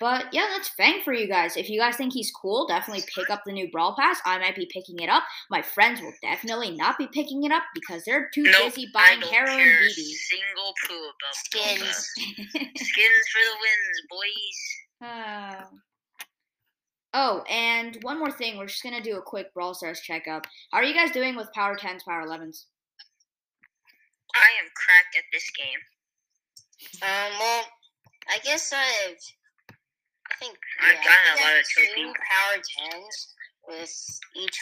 But 0.00 0.26
yeah, 0.32 0.46
that's 0.52 0.68
Fang 0.70 1.02
for 1.04 1.12
you 1.12 1.28
guys. 1.28 1.56
If 1.56 1.70
you 1.70 1.78
guys 1.78 1.96
think 1.96 2.12
he's 2.12 2.30
cool, 2.32 2.66
definitely 2.66 3.04
pick 3.14 3.30
up 3.30 3.42
the 3.46 3.52
new 3.52 3.70
Brawl 3.70 3.94
Pass. 3.96 4.18
I 4.24 4.38
might 4.38 4.56
be 4.56 4.66
picking 4.66 4.98
it 4.98 5.08
up. 5.08 5.22
My 5.50 5.62
friends 5.62 6.00
will 6.00 6.12
definitely 6.20 6.72
not 6.72 6.98
be 6.98 7.06
picking 7.06 7.44
it 7.44 7.52
up 7.52 7.62
because 7.74 8.04
they're 8.04 8.28
too 8.34 8.42
Nope, 8.42 8.74
busy 8.74 8.88
I 8.94 8.98
buying 9.08 9.20
don't 9.20 9.32
heroin 9.32 9.56
care 9.56 9.78
a 9.78 9.88
BB. 9.88 9.94
Single 9.94 10.74
poo 10.86 10.94
about 10.94 11.34
Skins. 11.34 11.96
Skins. 11.96 12.50
Skins 12.76 13.24
for 13.30 13.42
the 13.44 13.56
wins, 13.62 14.02
boys. 14.10 15.08
Uh, 15.08 15.64
oh, 17.14 17.44
and 17.48 17.96
one 18.02 18.18
more 18.18 18.32
thing. 18.32 18.58
We're 18.58 18.66
just 18.66 18.82
going 18.82 18.96
to 18.96 19.02
do 19.02 19.16
a 19.16 19.22
quick 19.22 19.54
Brawl 19.54 19.74
Stars 19.74 20.00
checkup. 20.00 20.46
How 20.72 20.78
are 20.78 20.84
you 20.84 20.94
guys 20.94 21.12
doing 21.12 21.36
with 21.36 21.52
Power 21.52 21.76
10s, 21.76 22.04
Power 22.04 22.26
11s? 22.26 22.64
I 24.34 24.50
am 24.60 24.68
cracked 24.74 25.16
at 25.16 25.24
this 25.32 25.48
game. 25.56 25.78
Um. 27.02 27.38
Well, 27.38 27.64
I 28.28 28.38
guess 28.44 28.72
I've. 28.72 29.18
I 30.34 30.44
think. 30.44 30.58
I 30.82 30.92
Yeah, 30.92 31.04
got 31.04 31.06
I 31.06 31.32
a 31.32 31.36
think 31.36 31.38
I 31.38 31.42
lot 31.42 31.50
have 31.52 31.60
of 31.60 31.66
two 31.68 31.86
trophies. 31.94 32.14
power 32.30 32.62
tens 32.90 33.34
with 33.68 34.20
each 34.36 34.58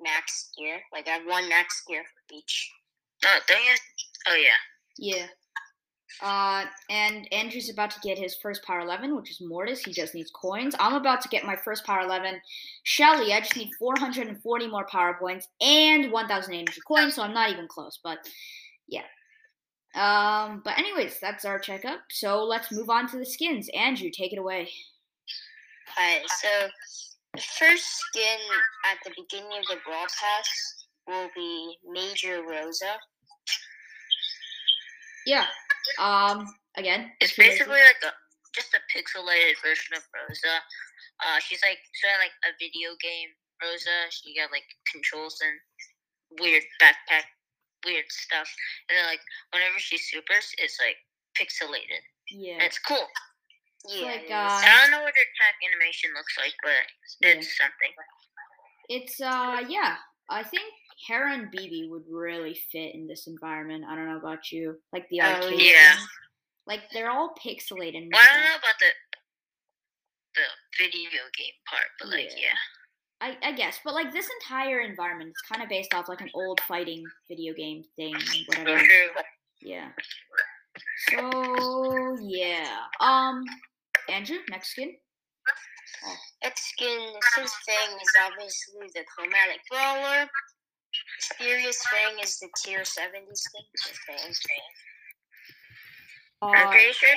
max 0.00 0.50
gear. 0.56 0.80
Like 0.92 1.08
I 1.08 1.12
have 1.12 1.26
one 1.26 1.48
max 1.48 1.82
gear 1.88 2.02
for 2.04 2.34
each. 2.34 2.70
No, 3.22 3.30
don't 3.48 3.64
you? 3.64 3.74
Oh 4.28 4.34
yeah. 4.34 4.60
Yeah. 4.98 5.26
Uh, 6.22 6.64
and 6.90 7.26
Andrew's 7.32 7.70
about 7.70 7.90
to 7.90 7.98
get 8.00 8.18
his 8.18 8.36
first 8.36 8.62
Power 8.62 8.80
11, 8.80 9.16
which 9.16 9.30
is 9.32 9.40
Mortis. 9.40 9.80
He 9.84 9.92
just 9.92 10.14
needs 10.14 10.30
coins. 10.30 10.74
I'm 10.78 10.94
about 10.94 11.20
to 11.22 11.28
get 11.28 11.44
my 11.44 11.56
first 11.56 11.84
Power 11.84 12.02
11. 12.02 12.40
Shelly, 12.84 13.32
I 13.32 13.40
just 13.40 13.56
need 13.56 13.70
440 13.80 14.68
more 14.68 14.86
power 14.86 15.16
points 15.18 15.48
and 15.60 16.12
1,000 16.12 16.54
energy 16.54 16.80
coins, 16.86 17.14
so 17.16 17.22
I'm 17.22 17.34
not 17.34 17.50
even 17.50 17.66
close. 17.66 17.98
But 18.02 18.18
yeah. 18.86 19.02
Um, 19.96 20.62
but 20.64 20.78
anyways, 20.78 21.18
that's 21.20 21.44
our 21.44 21.58
checkup. 21.58 22.00
So 22.10 22.44
let's 22.44 22.70
move 22.70 22.90
on 22.90 23.08
to 23.08 23.18
the 23.18 23.26
skins. 23.26 23.68
Andrew, 23.74 24.10
take 24.10 24.32
it 24.32 24.38
away. 24.38 24.68
Alright, 25.96 26.28
so 26.42 26.68
the 27.34 27.42
first 27.58 27.84
skin 27.84 28.38
at 28.90 28.98
the 29.04 29.12
beginning 29.16 29.58
of 29.58 29.66
the 29.66 29.78
Brawl 29.84 30.06
Pass 30.06 30.48
will 31.06 31.28
be 31.34 31.76
Major 31.86 32.42
Rosa. 32.42 32.98
Yeah. 35.26 35.46
Um. 35.98 36.46
Again, 36.76 37.12
It's 37.20 37.36
basically 37.36 37.78
like 37.78 38.02
a 38.02 38.10
just 38.54 38.74
a 38.74 38.82
pixelated 38.90 39.54
version 39.62 39.94
of 39.94 40.02
Rosa. 40.10 40.58
Uh, 41.22 41.38
she's 41.38 41.62
like 41.62 41.78
sort 42.02 42.18
of 42.18 42.20
like 42.26 42.36
a 42.46 42.50
video 42.58 42.98
game 42.98 43.30
Rosa. 43.62 44.10
She 44.10 44.34
got 44.34 44.50
like 44.50 44.66
controls 44.90 45.38
and 45.38 45.54
weird 46.40 46.62
backpack, 46.82 47.30
weird 47.86 48.10
stuff. 48.10 48.50
And 48.88 48.98
then 48.98 49.06
like 49.06 49.22
whenever 49.52 49.78
she 49.78 49.98
supers, 49.98 50.50
it's 50.58 50.78
like 50.82 50.98
pixelated. 51.38 52.02
Yeah. 52.30 52.54
And 52.54 52.62
it's 52.62 52.78
cool. 52.78 53.06
Yeah, 53.88 54.06
like, 54.06 54.30
uh, 54.30 54.34
I 54.64 54.78
don't 54.82 54.90
know 54.90 55.02
what 55.02 55.14
her 55.14 55.22
attack 55.22 55.54
animation 55.68 56.10
looks 56.14 56.36
like, 56.38 56.54
but 56.62 56.72
Yeah. 57.20 57.34
it's 57.36 57.56
something. 57.56 57.92
It's 58.88 59.20
uh 59.20 59.64
yeah. 59.68 59.96
I 60.30 60.42
think 60.42 60.72
Hera 61.06 61.34
and 61.34 61.52
BB 61.52 61.90
would 61.90 62.04
really 62.10 62.54
fit 62.72 62.94
in 62.94 63.06
this 63.06 63.26
environment. 63.26 63.84
I 63.88 63.94
don't 63.94 64.08
know 64.08 64.16
about 64.18 64.50
you. 64.52 64.80
Like 64.92 65.06
the 65.10 65.20
Oh, 65.20 65.24
arcade. 65.26 65.60
yeah. 65.60 65.96
thing. 65.96 66.06
Like 66.66 66.80
they're 66.92 67.10
all 67.10 67.34
pixelated. 67.44 67.96
and 67.98 68.10
Well, 68.12 68.22
I 68.22 68.34
don't 68.34 68.44
know 68.44 68.56
about 68.56 68.78
the 68.78 68.90
the 70.34 70.42
video 70.84 71.20
game 71.36 71.52
part, 71.68 71.86
but 72.00 72.08
like 72.08 72.30
Yeah. 72.30 72.48
yeah. 72.48 72.56
I, 73.20 73.38
I 73.42 73.52
guess, 73.52 73.78
but 73.84 73.94
like 73.94 74.12
this 74.12 74.28
entire 74.42 74.80
environment 74.80 75.30
is 75.30 75.40
kind 75.48 75.62
of 75.62 75.68
based 75.68 75.94
off 75.94 76.08
like 76.08 76.20
an 76.20 76.30
old 76.34 76.60
fighting 76.62 77.04
video 77.28 77.54
game 77.54 77.84
thing, 77.96 78.14
whatever. 78.48 78.82
Yeah. 79.62 79.90
So 81.10 82.18
yeah. 82.22 82.86
Um, 83.00 83.44
Andrew, 84.08 84.38
next 84.50 84.70
skin. 84.70 84.94
Next 86.42 86.64
skin, 86.70 87.00
his 87.40 87.52
thing 87.64 87.90
is 87.96 88.12
obviously 88.20 88.86
the 88.94 89.04
Chromatic 89.08 89.60
Brawler. 89.70 90.28
Furious 91.38 91.80
Fang 91.90 92.18
is 92.22 92.38
the 92.38 92.48
tier 92.62 92.84
70 92.84 93.24
skin. 93.34 93.64
The 93.72 93.94
Fang. 94.06 94.34
I'm 96.42 96.68
Uh, 96.68 96.70
pretty 96.70 96.92
sure. 96.92 97.16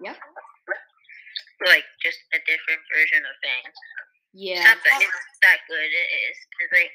Yep. 0.00 0.16
Like 1.66 1.84
just 2.02 2.18
a 2.32 2.38
different 2.46 2.80
version 2.94 3.22
of 3.26 3.34
Fang. 3.42 3.72
Yeah. 4.32 4.62
not 4.64 4.78
that 4.84 5.02
it's 5.02 5.38
that 5.42 5.58
good. 5.68 5.82
It 5.90 6.08
is. 6.30 6.38
It's 6.60 6.72
like 6.72 6.92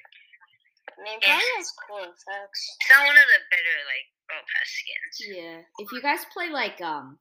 I 0.98 1.02
mean, 1.04 1.20
probably 1.22 1.48
has 1.58 1.72
cool 1.88 2.04
effects. 2.04 2.62
it's 2.82 2.90
not 2.90 3.06
one 3.06 3.18
of 3.18 3.28
the 3.28 3.40
better 3.52 3.78
like 3.88 4.08
Brawl 4.28 4.42
Pass 4.50 4.70
skins. 4.72 5.16
Yeah. 5.38 5.60
If 5.80 5.92
you 5.92 6.02
guys 6.02 6.26
play 6.34 6.50
like 6.50 6.80
um 6.82 7.20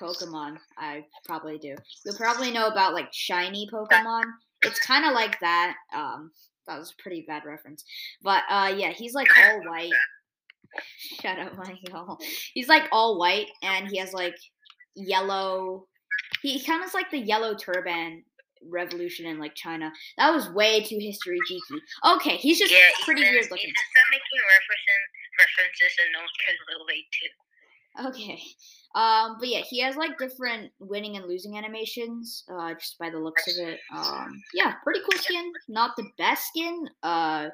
Pokemon, 0.00 0.56
I 0.78 1.04
probably 1.24 1.58
do. 1.58 1.74
You'll 2.04 2.16
probably 2.16 2.50
know 2.50 2.66
about 2.66 2.94
like 2.94 3.08
shiny 3.12 3.68
Pokemon. 3.72 4.24
It's 4.62 4.80
kind 4.80 5.04
of 5.04 5.12
like 5.12 5.38
that. 5.40 5.74
Um, 5.94 6.30
that 6.66 6.78
was 6.78 6.92
a 6.92 7.02
pretty 7.02 7.24
bad 7.26 7.44
reference, 7.44 7.84
but 8.22 8.42
uh, 8.48 8.72
yeah, 8.76 8.90
he's 8.90 9.14
like 9.14 9.28
all 9.38 9.60
white. 9.68 9.90
Shut 11.20 11.38
up, 11.38 11.56
Michael. 11.56 12.18
He's 12.54 12.68
like 12.68 12.84
all 12.92 13.18
white, 13.18 13.48
and 13.62 13.88
he 13.88 13.98
has 13.98 14.12
like 14.12 14.36
yellow. 14.94 15.86
He 16.42 16.62
kind 16.62 16.84
of 16.84 16.94
like 16.94 17.10
the 17.10 17.18
yellow 17.18 17.54
turban 17.54 18.22
revolution 18.68 19.26
in 19.26 19.40
like 19.40 19.54
China. 19.54 19.90
That 20.18 20.30
was 20.32 20.50
way 20.50 20.82
too 20.82 20.98
history 21.00 21.38
geeky. 21.50 22.14
Okay, 22.16 22.36
he's 22.36 22.58
just 22.58 22.72
yeah, 22.72 22.78
pretty 23.04 23.22
Ethan, 23.22 23.34
weird 23.34 23.50
looking. 23.50 23.70
Ethan, 23.70 23.74
stop 23.74 24.10
making 24.10 24.40
references 24.46 25.20
references 25.40 25.92
and 26.00 26.12
no 26.12 26.20
one 26.20 26.36
can 26.44 26.56
relate 26.68 27.08
to. 27.16 27.26
Okay. 28.08 28.40
Um, 28.94 29.36
but 29.38 29.48
yeah, 29.48 29.60
he 29.60 29.80
has 29.80 29.94
like 29.96 30.18
different 30.18 30.72
winning 30.80 31.16
and 31.16 31.26
losing 31.26 31.56
animations, 31.56 32.44
uh, 32.52 32.74
just 32.74 32.98
by 32.98 33.08
the 33.08 33.18
looks 33.18 33.46
of 33.46 33.68
it. 33.68 33.78
Um, 33.96 34.42
yeah, 34.52 34.74
pretty 34.82 35.00
cool 35.00 35.20
skin. 35.20 35.52
Not 35.68 35.96
the 35.96 36.08
best 36.18 36.48
skin, 36.48 36.88
uh, 37.04 37.48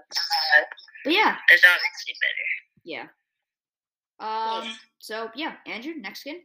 but 1.05 1.13
yeah, 1.13 1.37
There's 1.49 1.63
obviously 1.65 2.15
better. 2.23 2.47
yeah. 2.85 3.07
Um, 4.19 4.73
so 4.99 5.31
yeah, 5.35 5.57
Andrew, 5.67 5.93
next 5.99 6.21
skin. 6.21 6.41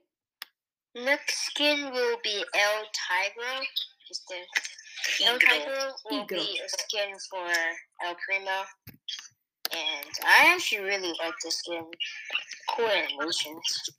Next 0.94 1.46
skin 1.46 1.90
will 1.92 2.18
be 2.22 2.44
El 2.54 2.84
Tigro. 2.84 3.64
Just 4.08 4.24
the 4.28 5.26
El. 5.26 5.40
Tigro 5.40 5.92
will 6.10 6.26
be 6.26 6.60
a 6.64 6.68
skin 6.68 7.16
for 7.30 7.48
El 8.06 8.16
Primo. 8.28 8.66
And 9.74 10.10
I 10.26 10.54
actually 10.54 10.82
really 10.84 11.14
like 11.24 11.34
this 11.46 11.60
skin. 11.60 11.86
Cool 12.76 12.88
animations. 12.88 13.90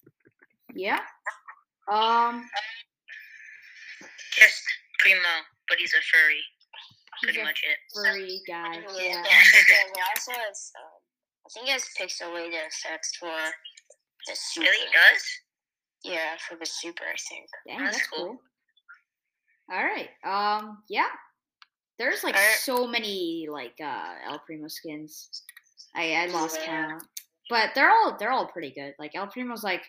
Yeah. 0.74 1.00
Um, 1.90 2.44
Just 4.32 4.62
Primo, 5.00 5.20
but 5.68 5.78
he's 5.78 5.92
a 5.94 6.02
furry. 6.12 6.40
Pretty 7.22 7.40
a 7.40 7.44
much 7.44 7.62
it. 7.62 7.78
furry 7.94 8.40
guy. 8.48 8.74
Yeah, 8.96 9.02
Yeah. 9.02 9.18
and 9.18 9.96
it 9.96 10.02
also 10.16 10.32
has, 10.32 10.72
um, 10.80 11.00
I 11.46 11.48
think 11.54 11.68
it 11.68 11.72
has 11.72 11.84
pixelated 11.98 12.66
effects 12.66 13.14
for 13.16 13.36
the 14.26 14.34
super. 14.34 14.66
Really 14.66 14.86
does? 14.92 15.22
Yeah, 16.04 16.36
for 16.48 16.56
the 16.56 16.66
super, 16.66 17.04
I 17.04 17.16
think. 17.28 17.48
Dang, 17.66 17.84
That's 17.84 17.96
that's 17.98 18.08
cool. 18.08 18.26
cool. 18.26 18.40
All 19.76 19.84
right. 19.84 20.08
Um, 20.24 20.82
yeah. 20.88 21.08
There's 21.98 22.24
like 22.24 22.34
Alright. 22.34 22.54
so 22.56 22.86
many 22.86 23.46
like 23.50 23.74
uh 23.82 24.14
El 24.26 24.40
Primo 24.40 24.66
skins. 24.66 25.44
I 25.94 26.14
I 26.14 26.26
lost 26.26 26.58
Yeah. 26.60 26.88
count. 26.88 27.02
But 27.48 27.70
they're 27.74 27.90
all 27.90 28.16
they're 28.18 28.32
all 28.32 28.46
pretty 28.48 28.70
good. 28.72 28.94
Like 28.98 29.12
El 29.14 29.28
Primo's 29.28 29.62
like 29.62 29.82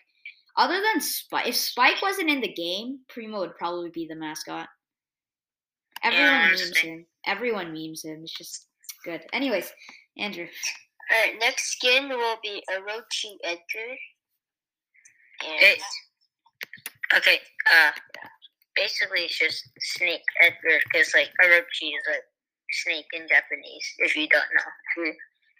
other 0.56 0.80
than 0.80 1.00
Spike 1.00 1.48
if 1.48 1.56
Spike 1.56 2.00
wasn't 2.02 2.30
in 2.30 2.40
the 2.40 2.52
game, 2.52 3.00
Primo 3.08 3.40
would 3.40 3.56
probably 3.56 3.90
be 3.90 4.06
the 4.06 4.16
mascot. 4.16 4.68
Everyone 6.02 6.26
Yeah, 6.26 6.48
memes 6.48 6.78
him. 6.78 7.06
Everyone 7.26 7.72
memes 7.72 8.04
him. 8.04 8.20
It's 8.22 8.36
just 8.36 8.66
good. 9.04 9.22
Anyways, 9.32 9.72
Andrew. 10.18 10.46
Alright, 11.12 11.38
next 11.40 11.72
skin 11.72 12.08
will 12.08 12.36
be 12.42 12.62
Orochi 12.70 13.36
Edgar. 13.42 13.90
And 15.44 15.60
It, 15.60 15.78
okay, 17.16 17.38
uh, 17.72 17.90
basically 18.76 19.20
it's 19.20 19.38
just 19.38 19.68
Snake 19.80 20.22
Edgar, 20.42 20.78
because, 20.84 21.12
like, 21.14 21.30
Orochi 21.44 21.88
is 21.92 22.04
like 22.08 22.24
snake 22.70 23.06
in 23.12 23.26
Japanese, 23.28 23.94
if 23.98 24.16
you 24.16 24.28
don't 24.28 24.42
know. 24.54 24.70
If 24.96 25.06
you, 25.06 25.14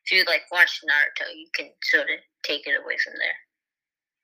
if 0.04 0.12
you 0.12 0.24
like, 0.26 0.42
watch 0.52 0.80
Naruto, 0.84 1.28
you 1.34 1.46
can 1.54 1.70
sort 1.82 2.04
of 2.04 2.18
take 2.42 2.66
it 2.66 2.80
away 2.82 2.96
from 3.02 3.14
there. 3.18 3.36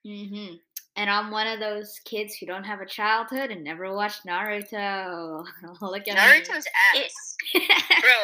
Mm-hmm. 0.07 0.55
And 0.97 1.11
I'm 1.11 1.31
one 1.31 1.47
of 1.47 1.61
those 1.61 1.99
kids 2.05 2.35
who 2.35 2.47
don't 2.47 2.65
have 2.65 2.81
a 2.81 2.87
childhood 2.87 3.51
and 3.51 3.65
never 3.65 3.93
watched 3.95 4.27
Naruto. 4.27 5.45
Look 5.81 6.09
at 6.09 6.15
me. 6.15 6.21
Naruto's 6.21 6.67
ass. 6.95 7.37
Bro, 7.55 8.21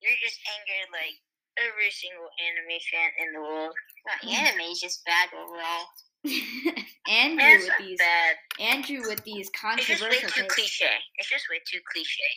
you're 0.00 0.20
just 0.22 0.38
angered, 0.46 0.92
like, 0.92 1.16
every 1.58 1.90
single 1.90 2.28
anime 2.38 2.78
fan 2.92 3.10
in 3.18 3.32
the 3.34 3.40
world. 3.40 3.74
Not 4.06 4.30
anime, 4.30 4.70
is 4.70 4.80
just 4.80 5.04
bad 5.04 5.28
overall. 5.34 5.86
Andrew 7.08 7.66
with 7.66 7.78
these 7.78 7.98
bad. 7.98 8.36
Andrew 8.60 9.02
with 9.08 9.24
these 9.24 9.50
controversial. 9.50 10.06
It's 10.06 10.22
just 10.22 10.36
way 10.36 10.42
too 10.42 10.48
cliche. 10.48 10.94
It's 11.16 11.28
just 11.30 11.46
way 11.50 11.60
too 11.66 11.80
cliche. 11.92 12.30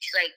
It's 0.00 0.14
like 0.14 0.34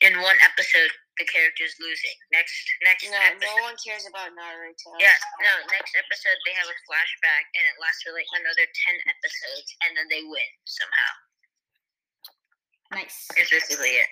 in 0.00 0.20
one 0.20 0.36
episode 0.42 0.90
the 1.20 1.26
character's 1.28 1.76
losing. 1.80 2.16
Next 2.32 2.56
next 2.84 3.04
No, 3.10 3.18
episode 3.20 3.44
no 3.44 3.54
one 3.68 3.76
cares 3.84 4.04
about 4.08 4.32
Naruto. 4.32 4.96
Yeah, 4.96 5.12
no, 5.44 5.52
next 5.68 5.92
episode 5.96 6.38
they 6.48 6.54
have 6.56 6.68
a 6.68 6.78
flashback 6.88 7.44
and 7.52 7.64
it 7.68 7.76
lasts 7.80 8.00
for 8.06 8.12
like 8.16 8.28
another 8.38 8.64
ten 8.64 8.96
episodes 9.08 9.68
and 9.84 9.90
then 9.96 10.06
they 10.08 10.24
win 10.24 10.50
somehow. 10.64 11.12
Nice. 12.96 13.28
It's 13.36 13.50
basically 13.50 13.96
it. 14.00 14.08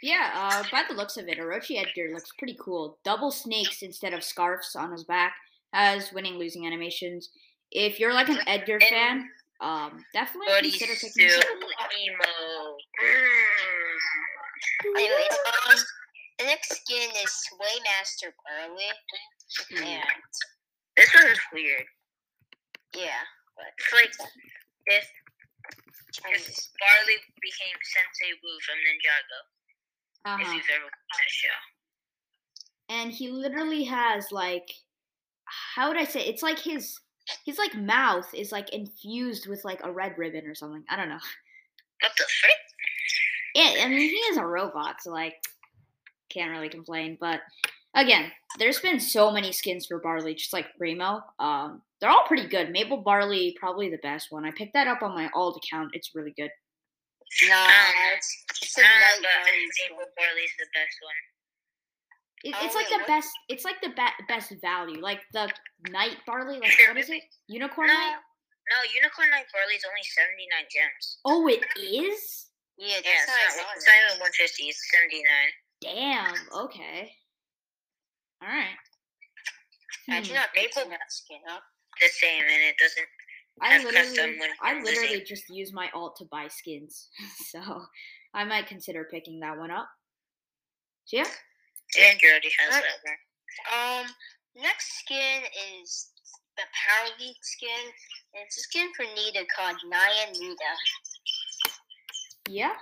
Yeah, 0.00 0.30
uh, 0.34 0.62
by 0.70 0.84
the 0.88 0.94
looks 0.94 1.16
of 1.16 1.26
it, 1.28 1.38
Orochi 1.38 1.76
Edgar 1.80 2.12
looks 2.14 2.30
pretty 2.38 2.56
cool. 2.60 2.98
Double 3.04 3.30
snakes 3.30 3.82
instead 3.82 4.14
of 4.14 4.22
scarves 4.22 4.76
on 4.76 4.92
his 4.92 5.04
back. 5.04 5.34
Has 5.72 6.12
winning 6.12 6.38
losing 6.38 6.66
animations. 6.66 7.28
If 7.70 7.98
you're 8.00 8.14
like 8.14 8.28
an 8.30 8.38
Edgar 8.46 8.80
fan, 8.80 9.28
um, 9.60 10.02
definitely 10.14 10.46
But 10.48 10.64
he's 10.64 10.78
consider 10.78 10.94
still 10.96 11.10
picking 11.10 11.26
this 11.26 11.44
up. 11.80 11.90
emo. 12.00 12.76
Anyways, 14.96 15.36
um, 15.68 15.76
the 16.38 16.44
next 16.44 16.70
skin 16.70 17.08
is 17.22 17.30
Swaymaster 17.50 18.32
Barley. 18.44 18.90
Hmm. 19.70 19.82
And 19.84 20.02
This 20.96 21.10
one's 21.14 21.38
weird. 21.52 21.84
yeah, 22.94 23.22
but 23.56 23.66
It's 23.78 23.92
like 23.92 24.28
if 24.86 25.04
if 26.24 26.42
Barley 26.80 27.16
became 27.40 27.76
Sensei 27.82 28.32
Wu 28.42 28.58
from 28.66 28.78
Ninjago. 28.78 29.40
If 30.40 30.46
Uh-huh. 30.46 30.52
you've 30.54 30.70
ever 30.74 30.84
watched 30.84 31.12
that 31.12 31.30
show. 31.30 31.58
And 32.90 33.12
he 33.12 33.28
literally 33.28 33.84
has 33.84 34.32
like, 34.32 34.68
how 35.46 35.88
would 35.88 35.96
I 35.98 36.04
say? 36.04 36.20
It's 36.24 36.42
like 36.42 36.58
his 36.58 36.98
his 37.44 37.58
like 37.58 37.74
mouth 37.74 38.32
is 38.34 38.50
like 38.52 38.70
infused 38.70 39.46
with 39.48 39.62
like 39.64 39.80
a 39.84 39.92
red 39.92 40.16
ribbon 40.16 40.46
or 40.46 40.54
something. 40.54 40.84
I 40.88 40.96
don't 40.96 41.08
know. 41.10 41.20
What 42.00 42.12
the 42.16 42.24
frick? 42.40 42.56
Yeah, 43.54 43.84
I 43.84 43.88
mean 43.88 43.98
he 44.00 44.16
is 44.30 44.36
a 44.38 44.46
robot, 44.46 44.96
so 45.02 45.10
like 45.10 45.34
can't 46.30 46.50
really 46.50 46.68
complain. 46.68 47.16
But 47.20 47.40
again, 47.94 48.30
there's 48.58 48.80
been 48.80 49.00
so 49.00 49.30
many 49.30 49.52
skins 49.52 49.86
for 49.86 49.98
Barley, 50.00 50.34
just 50.34 50.52
like 50.52 50.66
Primo. 50.78 51.20
Um, 51.38 51.82
they're 52.00 52.10
all 52.10 52.24
pretty 52.26 52.46
good. 52.48 52.70
Maple 52.70 52.98
Barley, 52.98 53.56
probably 53.58 53.90
the 53.90 53.98
best 54.02 54.28
one. 54.30 54.44
I 54.44 54.50
picked 54.52 54.74
that 54.74 54.86
up 54.86 55.02
on 55.02 55.14
my 55.14 55.28
alt 55.34 55.60
account. 55.64 55.90
It's 55.94 56.10
really 56.14 56.32
good. 56.36 56.50
No, 57.48 57.56
Um, 57.60 57.70
it's, 58.16 58.44
it's 58.62 58.78
a 58.78 58.80
Uh, 58.80 58.84
night 58.84 59.20
barley 59.22 59.66
Maple. 59.90 60.04
Barley's 60.16 60.54
the 60.58 60.66
best 60.72 60.96
one. 61.02 61.14
It, 62.44 62.54
Oh, 62.56 62.64
it's 62.64 62.74
like 62.74 62.86
wait, 62.86 62.92
the 62.94 62.98
what- 63.02 63.06
best. 63.08 63.30
It's 63.48 63.64
like 63.64 63.80
the 63.82 63.90
be- 63.90 64.24
best 64.28 64.52
value. 64.62 65.00
Like 65.00 65.20
the 65.32 65.50
night 65.90 66.18
barley. 66.24 66.58
Like 66.60 66.72
what 66.86 66.96
is 66.96 67.10
it? 67.10 67.22
Unicorn 67.48 67.88
No, 67.88 67.94
night. 67.94 68.16
no, 68.70 68.76
Unicorn 68.94 69.28
Night 69.30 69.46
Barley's 69.52 69.84
only 69.84 70.02
79 70.04 70.64
gems. 70.70 71.18
Oh, 71.24 71.48
it 71.48 71.64
is. 71.76 72.46
Yeah, 72.78 72.94
that's 72.94 73.06
Yeah, 73.06 73.12
it's 73.26 73.56
how 73.58 73.62
not, 73.66 73.76
it's 73.76 73.86
not 73.86 73.96
even 74.06 74.20
150, 74.22 74.62
it's 74.70 74.90
79. 74.94 75.26
Damn. 75.80 76.34
Okay. 76.54 77.12
All 78.42 78.48
right. 78.48 78.76
I 80.10 80.18
Hmm. 80.18 80.22
do 80.24 80.34
not 80.34 80.52
picking 80.54 80.90
that 80.90 81.10
skin 81.12 81.40
up. 81.50 81.62
The 82.00 82.08
same, 82.08 82.42
and 82.42 82.62
it 82.62 82.76
doesn't. 82.78 83.06
I 83.60 83.82
literally, 83.84 84.38
I 84.62 84.74
literally 84.82 85.08
losing. 85.18 85.26
just 85.26 85.48
use 85.50 85.72
my 85.72 85.90
alt 85.92 86.16
to 86.18 86.24
buy 86.26 86.46
skins, 86.48 87.08
so 87.50 87.60
I 88.32 88.44
might 88.44 88.68
consider 88.68 89.04
picking 89.10 89.40
that 89.40 89.58
one 89.58 89.70
up. 89.72 89.88
So 91.06 91.16
yeah, 91.18 91.24
you 92.22 92.30
already 92.30 92.50
has 92.60 92.68
Alright. 92.74 92.84
that 92.84 93.02
one. 93.02 94.04
Um, 94.06 94.14
next 94.62 95.00
skin 95.00 95.42
is 95.82 96.10
the 96.56 96.62
Power 96.86 97.08
League 97.18 97.42
skin. 97.42 97.92
It's 98.34 98.58
a 98.58 98.60
skin 98.60 98.92
for 98.94 99.02
Nita 99.16 99.44
called 99.56 99.76
Nian 99.92 100.38
Nita. 100.38 100.72
yeah. 102.48 102.74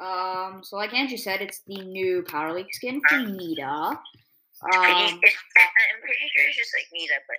Um, 0.00 0.60
so 0.62 0.76
like 0.76 0.94
Andrew 0.94 1.16
said, 1.16 1.40
it's 1.40 1.62
the 1.66 1.80
new 1.82 2.22
Power 2.22 2.54
League 2.54 2.72
skin 2.72 3.00
for 3.08 3.18
Nita. 3.18 3.64
Um, 3.64 3.98
I'm 4.72 5.18
pretty 5.20 6.28
sure 6.34 6.48
it's 6.48 6.56
just 6.56 6.74
like 6.76 6.86
Nita, 6.92 7.14
but 7.26 7.36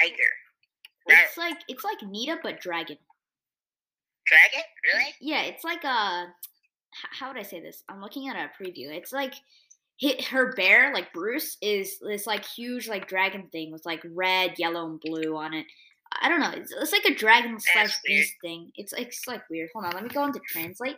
tiger. 0.00 0.22
It's 1.06 1.36
like 1.36 1.58
it's 1.68 1.84
like 1.84 2.02
Nita 2.02 2.38
but 2.42 2.60
dragon. 2.60 2.96
Dragon? 4.26 4.62
Really? 4.84 5.14
Yeah, 5.20 5.42
it's 5.42 5.64
like 5.64 5.84
a. 5.84 6.26
How 6.90 7.28
would 7.28 7.38
I 7.38 7.42
say 7.42 7.60
this? 7.60 7.82
I'm 7.88 8.00
looking 8.00 8.28
at 8.28 8.36
a 8.36 8.50
preview. 8.62 8.94
It's 8.94 9.12
like 9.12 9.34
hit 9.98 10.24
her 10.26 10.52
bear, 10.54 10.92
like 10.92 11.12
Bruce, 11.12 11.56
is 11.62 11.98
this 12.00 12.26
like 12.26 12.44
huge 12.44 12.88
like 12.88 13.08
dragon 13.08 13.48
thing 13.52 13.72
with 13.72 13.86
like 13.86 14.02
red, 14.14 14.58
yellow, 14.58 14.86
and 14.86 15.00
blue 15.00 15.36
on 15.36 15.54
it. 15.54 15.66
I 16.20 16.28
don't 16.28 16.40
know. 16.40 16.50
It's, 16.54 16.72
it's 16.72 16.92
like 16.92 17.04
a 17.04 17.14
dragon 17.14 17.58
slash 17.58 17.98
beast 18.04 18.34
thing. 18.42 18.70
It's 18.76 18.92
like 18.92 19.08
it's 19.08 19.26
like 19.26 19.42
weird. 19.50 19.70
Hold 19.72 19.86
on, 19.86 19.92
let 19.92 20.02
me 20.02 20.08
go 20.10 20.24
into 20.24 20.40
translate. 20.48 20.96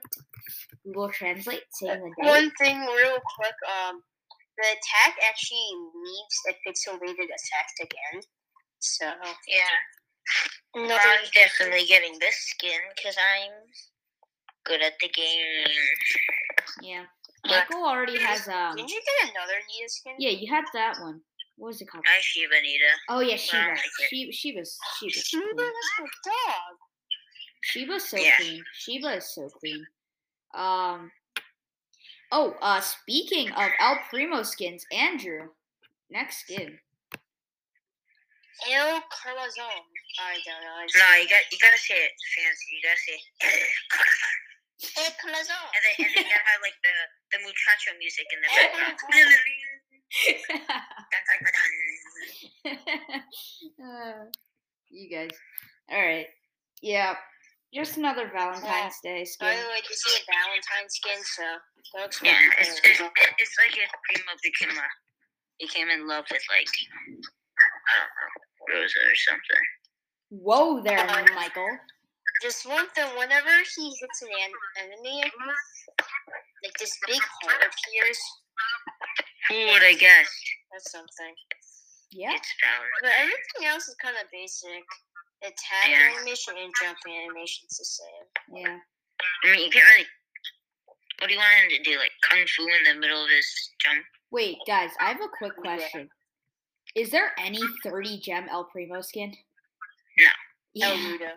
Google 0.85 1.11
Translate, 1.11 1.62
saying 1.71 2.00
the 2.00 2.23
date. 2.23 2.28
One 2.28 2.50
thing, 2.59 2.78
real 2.80 3.18
quick, 3.37 3.54
um, 3.88 4.02
the 4.59 4.66
attack 4.68 5.16
actually 5.28 5.66
leaves 5.94 6.38
a 6.50 6.52
pixelated 6.68 7.25
effect 7.25 7.75
again. 7.80 8.23
So, 8.80 9.06
Yeah. 9.49 9.62
another. 10.75 11.00
I'm 11.00 11.25
definitely 11.35 11.87
getting 11.87 12.18
this 12.18 12.37
skin 12.37 12.78
because 12.94 13.16
I'm 13.18 13.52
good 14.64 14.83
at 14.83 14.92
the 15.00 15.09
game. 15.09 15.66
Yeah, 16.83 17.04
Yeah. 17.44 17.59
Michael 17.61 17.85
already 17.85 18.18
has 18.18 18.47
um. 18.49 18.76
Didn't 18.76 18.90
you 18.90 19.00
get 19.00 19.30
another 19.30 19.54
Nita 19.68 19.88
skin? 19.88 20.14
Yeah, 20.18 20.30
you 20.30 20.52
had 20.52 20.64
that 20.75 21.00
one. 21.00 21.21
What 21.57 21.69
was 21.69 21.81
it 21.81 21.87
called? 21.89 22.05
I 22.07 22.21
Shiba 22.21 22.55
Nita. 22.63 22.85
Oh 23.09 23.21
yeah, 23.21 23.35
I 23.35 23.37
Shiba. 23.37 23.69
like 23.69 23.79
it. 23.79 24.09
Shiba. 24.11 24.33
Shiba's 24.33 24.79
Shiba's 24.99 25.25
Shiba, 25.27 25.43
cool. 25.45 25.57
that's 25.57 26.01
my 26.01 26.07
dog. 26.25 26.77
Shiba's 27.63 28.09
so 28.09 28.17
Yeah. 28.19 28.37
clean. 28.37 28.65
Shiba 28.75 29.13
is 29.17 29.35
so 29.35 29.49
clean. 29.49 29.87
Um. 30.55 31.11
Oh, 32.33 32.57
uh, 32.61 32.81
speaking 32.81 33.51
of 33.53 33.71
El 33.79 33.99
Primo 34.11 34.43
skins, 34.43 34.85
Andrew, 34.93 35.51
next 36.11 36.39
skin. 36.41 36.79
El 38.71 39.01
Corazon. 39.11 39.83
I 40.19 40.39
don't 40.45 40.63
know. 40.63 40.75
I 40.79 40.87
No, 40.99 41.23
you 41.23 41.29
got 41.29 41.43
you 41.53 41.59
gotta 41.62 41.79
say 41.79 41.95
it 41.95 42.11
fancy. 42.35 42.67
You 42.75 42.81
gotta 42.83 43.01
say 43.07 43.19
El 45.07 45.11
Corazon. 45.23 45.57
and 45.75 45.83
then 45.85 45.95
and 46.07 46.14
then 46.14 46.25
you 46.25 46.31
gotta 46.31 46.45
have 46.51 46.62
like 46.62 46.79
the 46.83 46.95
the 47.33 47.38
muchacho 47.43 47.95
music 47.99 48.27
in 48.35 48.40
the 48.43 48.49
background. 48.51 48.99
God. 53.85 54.11
uh, 54.11 54.25
you 54.90 55.11
guys. 55.11 55.37
All 55.92 56.01
right. 56.01 56.27
Yeah. 56.83 57.14
Just 57.75 57.97
another 57.99 58.31
Valentine's 58.33 58.94
Day 59.03 59.25
skin. 59.25 59.49
By 59.49 59.55
skin. 59.55 59.64
the 59.64 59.70
way, 59.70 59.83
this 59.88 59.99
is 60.07 60.14
a 60.14 60.25
Valentine 60.31 60.88
skin, 60.88 61.18
so 61.25 61.42
don't 61.99 62.07
expect 62.07 62.25
Yeah, 62.31 62.51
it's, 62.61 62.68
anything. 62.81 63.11
it's, 63.11 63.35
it's 63.42 63.57
like 63.59 63.75
if 63.77 63.90
Primo 64.07 64.33
became 64.42 64.79
a 64.79 64.87
became 65.61 65.88
in 65.90 66.07
love 66.09 66.25
with 66.31 66.42
like 66.51 66.70
I 66.70 67.94
don't 67.99 68.14
know 68.14 68.81
Rosa 68.81 68.99
or 69.05 69.16
something. 69.27 69.64
Whoa 70.31 70.83
there, 70.83 71.07
Michael. 71.35 71.79
Just 72.42 72.66
one 72.68 72.87
thing, 72.94 73.07
whenever 73.18 73.51
he 73.77 73.90
hits 74.01 74.23
an 74.23 74.29
en- 74.31 74.87
enemy, 74.90 75.23
like 76.64 76.75
this 76.79 76.97
big 77.07 77.20
heart 77.42 77.59
appears. 77.62 78.18
Who 79.51 79.57
would 79.73 79.83
I 79.83 79.94
guess? 79.94 80.31
That's 80.73 80.90
something. 80.90 81.35
Yeah. 82.14 82.31
It's 82.35 82.53
Valentine. 82.62 83.03
But 83.03 83.12
everything 83.18 83.62
else 83.66 83.88
is 83.90 83.96
kind 83.98 84.14
of 84.22 84.31
basic. 84.31 84.87
Attack 85.42 85.88
Yeah. 85.90 86.14
animation 86.14 86.55
and 86.57 86.72
jumping 86.81 87.14
animation's 87.27 87.77
the 87.77 87.85
same. 87.85 88.27
Yeah. 88.64 88.79
I 89.42 89.50
mean, 89.50 89.64
you 89.66 89.70
can't 89.70 89.85
really. 89.90 90.07
What 91.18 91.29
do 91.29 91.35
you 91.35 91.40
want 91.40 91.55
him 91.66 91.70
to 91.70 91.83
do? 91.90 91.98
Like 91.98 92.12
kung 92.29 92.46
fu 92.46 92.62
in 92.66 92.85
the 92.85 92.94
middle 93.00 93.22
of 93.24 93.31
his 93.31 93.46
jump? 93.81 94.05
Wait, 94.31 94.57
guys, 94.66 94.90
I 95.00 95.09
have 95.11 95.20
a 95.20 95.29
quick 95.38 95.57
question. 95.57 96.09
Is 96.94 97.11
there 97.11 97.33
any 97.38 97.61
30 97.83 98.20
gem 98.20 98.46
El 98.48 98.64
Primo 98.64 99.00
skin? 99.00 99.35
No. 100.18 100.31
El 100.87 100.96
Yeah. 100.96 101.07
Rudo. 101.11 101.31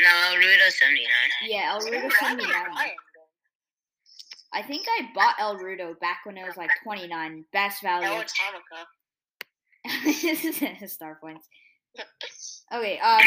No, 0.00 0.10
El 0.28 0.36
Rudo 0.36 0.70
seventy 0.70 1.04
nine. 1.04 1.50
Yeah, 1.50 1.72
El 1.72 1.80
Rudo 1.80 2.06
I 2.06 2.18
79. 2.20 2.96
I 4.54 4.62
think 4.62 4.86
I 4.88 5.08
bought 5.14 5.36
El 5.38 5.56
Rudo 5.58 5.98
back 6.00 6.20
when 6.24 6.36
it 6.36 6.46
was 6.46 6.56
like 6.56 6.70
29. 6.84 7.44
Best 7.52 7.82
El 7.84 8.00
value. 8.00 8.20
Atomica. 8.22 8.86
This 10.04 10.44
is 10.82 10.92
star 10.92 11.18
points. 11.20 11.46
Okay. 12.74 12.98
Um. 13.00 13.20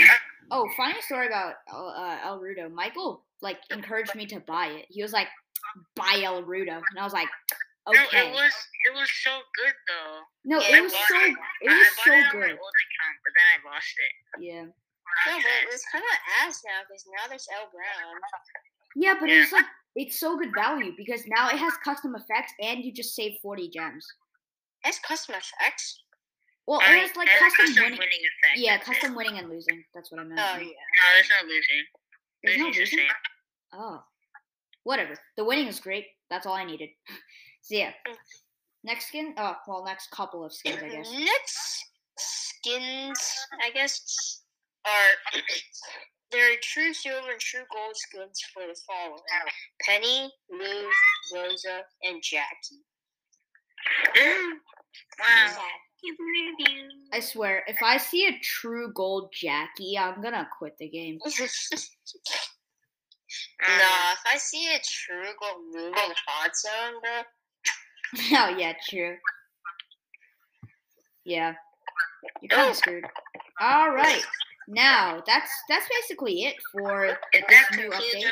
Oh, 0.52 0.68
funny 0.78 1.02
story 1.02 1.28
about 1.28 1.54
El- 1.70 1.90
uh, 1.98 2.18
El 2.24 2.40
Rudo. 2.40 2.72
Michael 2.72 3.24
like 3.42 3.58
encouraged 3.72 4.16
me 4.16 4.26
to 4.28 4.40
buy 4.42 4.68
it. 4.68 4.86
He 4.90 5.02
was 5.02 5.14
like, 5.14 5.28
"Buy 5.96 6.22
El 6.24 6.44
Rudo," 6.44 6.78
and 6.90 7.00
I 7.00 7.04
was 7.04 7.14
like, 7.14 7.28
"Okay." 7.88 7.98
No, 7.98 8.04
"Okay." 8.08 8.28
it 8.30 8.34
was 8.34 8.54
it 8.90 8.94
was 8.96 9.10
so 9.24 9.32
good 9.64 9.74
though. 9.88 10.20
No, 10.46 10.60
Yeah, 10.62 10.78
it 10.78 10.82
was 10.84 10.94
so 10.94 11.16
it. 11.20 11.34
it 11.62 11.70
was 11.70 11.78
I 11.78 11.90
bought 11.96 12.06
so 12.06 12.12
it 12.12 12.16
on 12.16 12.24
my 12.26 12.32
good. 12.32 12.58
old 12.58 12.76
account, 12.86 13.18
but 13.24 13.32
then 13.38 13.48
I 13.54 13.74
lost 13.74 13.94
it. 13.98 14.44
Yeah. 14.44 14.66
No, 15.28 15.34
but 15.38 15.74
it's 15.74 15.86
kind 15.92 16.04
of 16.04 16.18
ass 16.42 16.62
now 16.66 16.82
because 16.88 17.06
now 17.08 17.28
there's 17.30 17.48
El 17.54 17.70
Brown. 17.72 18.16
Yeah, 18.96 19.16
but 19.20 19.30
Yeah. 19.30 19.44
it's 19.44 19.52
like 19.52 19.66
it's 19.96 20.20
so 20.20 20.38
good 20.38 20.52
value 20.56 20.92
because 20.98 21.22
now 21.28 21.50
it 21.50 21.58
has 21.58 21.74
custom 21.84 22.16
effects 22.16 22.52
and 22.62 22.84
you 22.84 22.92
just 22.92 23.16
save 23.16 23.34
40 23.42 23.70
gems. 23.70 24.06
That's 24.84 25.00
custom 25.00 25.36
effects. 25.36 26.02
Well, 26.68 26.82
I 26.82 26.98
it 26.98 27.16
like 27.16 27.28
has 27.28 27.54
custom, 27.54 27.84
winning. 27.84 28.00
effect. 28.00 28.58
Yeah, 28.58 28.78
that's 28.78 28.90
it. 28.90 28.94
custom 28.94 29.16
winning 29.16 29.38
and 29.38 29.50
losing. 29.50 29.84
That's 29.94 30.12
what 30.12 30.20
I 30.20 30.24
meant. 30.24 30.40
Oh 30.40 30.58
yeah. 30.58 30.66
No, 30.66 31.06
there's 31.14 31.30
no 31.30 31.48
losing. 31.48 31.86
There's 32.44 32.58
no 32.58 32.66
Losing's 32.66 32.92
losing? 32.92 33.08
Oh, 33.74 34.04
whatever. 34.84 35.16
The 35.38 35.46
winning 35.46 35.68
is 35.68 35.80
great. 35.80 36.06
That's 36.30 36.46
all 36.46 36.54
I 36.54 36.64
needed. 36.64 36.90
so 37.62 37.76
yeah, 37.76 37.92
mm. 38.08 38.16
next 38.84 39.08
skin. 39.10 39.36
Oh, 39.38 39.56
well, 39.68 39.84
next 39.86 40.10
couple 40.10 40.44
of 40.44 40.54
skins, 40.54 40.82
I 40.84 40.90
guess. 40.90 41.12
Next 41.12 41.86
skins, 42.18 43.20
I 43.64 43.70
guess, 43.72 44.42
are 44.86 45.40
there 46.32 46.52
are 46.52 46.56
true 46.64 46.94
silver 46.94 47.32
and 47.32 47.40
true 47.40 47.64
gold 47.72 47.96
skins 47.96 48.42
for 48.54 48.64
the 48.64 48.76
following: 48.88 49.22
Penny, 49.82 50.32
Lou, 50.50 50.90
Rosa, 51.36 51.82
and 52.04 52.24
Jackie. 52.24 52.82
wow. 55.20 55.58
I 57.14 57.20
swear, 57.20 57.64
if 57.68 57.78
I 57.84 57.98
see 57.98 58.28
a 58.28 58.40
true 58.42 58.92
gold 58.94 59.32
Jackie, 59.34 59.98
I'm 59.98 60.22
gonna 60.22 60.48
quit 60.58 60.78
the 60.78 60.90
game. 60.90 61.20
nah, 61.26 61.30
Um, 61.30 61.34
if 64.14 64.20
I 64.26 64.38
see 64.38 64.68
a 64.74 64.80
true 64.84 65.32
gold 65.40 65.62
Lou 65.74 65.88
in 65.88 65.94
hot 66.28 66.56
zone, 66.56 67.00
bro, 67.02 67.22
oh 68.38 68.58
yeah, 68.58 68.74
true. 68.90 69.16
Yeah, 71.24 71.54
you're 72.42 72.50
kind 72.50 72.70
of 72.70 72.76
screwed. 72.76 73.06
All 73.60 73.92
right, 73.92 74.24
now 74.68 75.24
that's 75.26 75.50
that's 75.70 75.88
basically 76.02 76.44
it 76.44 76.56
for 76.72 77.18
this 77.34 77.78
new 77.78 77.90
update. 77.90 78.26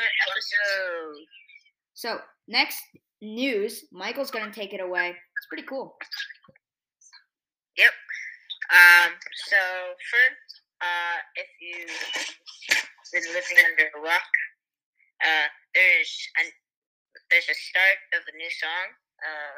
So 1.94 2.18
next 2.48 2.80
news, 3.22 3.84
Michael's 3.92 4.30
gonna 4.30 4.52
take 4.52 4.74
it 4.74 4.80
away. 4.80 5.10
It's 5.10 5.46
pretty 5.48 5.64
cool. 5.64 5.96
Um, 7.78 9.12
so 9.50 9.60
first, 10.10 10.50
uh, 10.80 11.18
if 11.36 11.48
you've 11.60 12.00
been 13.12 13.26
living 13.34 13.58
under 13.66 13.86
a 13.92 14.00
rock, 14.00 14.30
uh, 15.22 15.48
there's 15.74 16.12
an 16.40 16.48
there's 17.30 17.48
a 17.48 17.54
start 17.54 17.98
of 18.14 18.22
a 18.26 18.34
new 18.36 18.50
song. 18.50 18.86
Uh, 19.22 19.56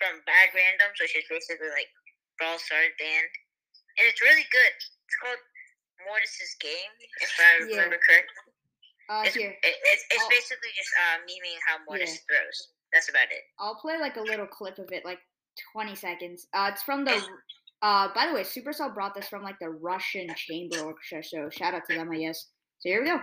from 0.00 0.24
Bad 0.24 0.48
Randoms, 0.56 0.96
which 0.96 1.12
is 1.12 1.28
basically 1.28 1.68
like 1.76 1.92
Brawl 2.40 2.56
Stars 2.56 2.96
band, 2.96 3.30
and 4.00 4.08
it's 4.08 4.24
really 4.24 4.48
good. 4.48 4.74
It's 4.80 5.18
called 5.20 5.42
Mortis's 6.08 6.56
Game, 6.56 6.92
if 7.20 7.36
I 7.36 7.68
Yeah. 7.68 7.84
remember 7.84 8.00
correctly. 8.00 8.48
Uh, 9.12 9.22
It's, 9.28 9.36
here, 9.36 9.52
it, 9.52 9.76
it's, 9.92 10.26
basically 10.32 10.72
just 10.72 10.88
uh, 10.96 11.20
memeing 11.28 11.60
how 11.68 11.84
Mortis 11.84 12.16
Yeah. 12.16 12.24
throws. 12.24 12.72
That's 12.92 13.08
about 13.12 13.30
it. 13.30 13.44
I'll 13.58 13.76
play 13.76 13.98
like 13.98 14.16
a 14.16 14.22
little 14.24 14.46
clip 14.46 14.78
of 14.78 14.90
it, 14.90 15.04
like 15.04 15.20
20 15.72 15.94
seconds. 15.94 16.46
Uh, 16.54 16.70
it's 16.72 16.82
from 16.82 17.04
the. 17.04 17.20
Uh, 17.82 18.08
by 18.14 18.26
the 18.26 18.34
way, 18.34 18.42
Supercell 18.42 18.92
brought 18.94 19.14
this 19.14 19.26
from 19.28 19.42
like 19.42 19.58
the 19.58 19.70
Russian 19.70 20.28
Chamber 20.36 20.80
Orchestra, 20.80 21.24
so 21.24 21.48
shout 21.50 21.72
out 21.72 21.82
to 21.88 21.96
them, 21.96 22.10
I 22.12 22.18
guess. 22.18 22.46
So 22.80 22.90
here 22.90 23.00
we 23.00 23.08
go. 23.08 23.20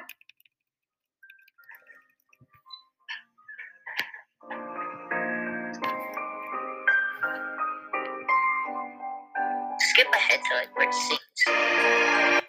Skip 9.80 10.08
ahead 10.14 10.40
to 10.50 10.56
like 10.56 10.76
where 10.76 10.90
it 10.90 12.44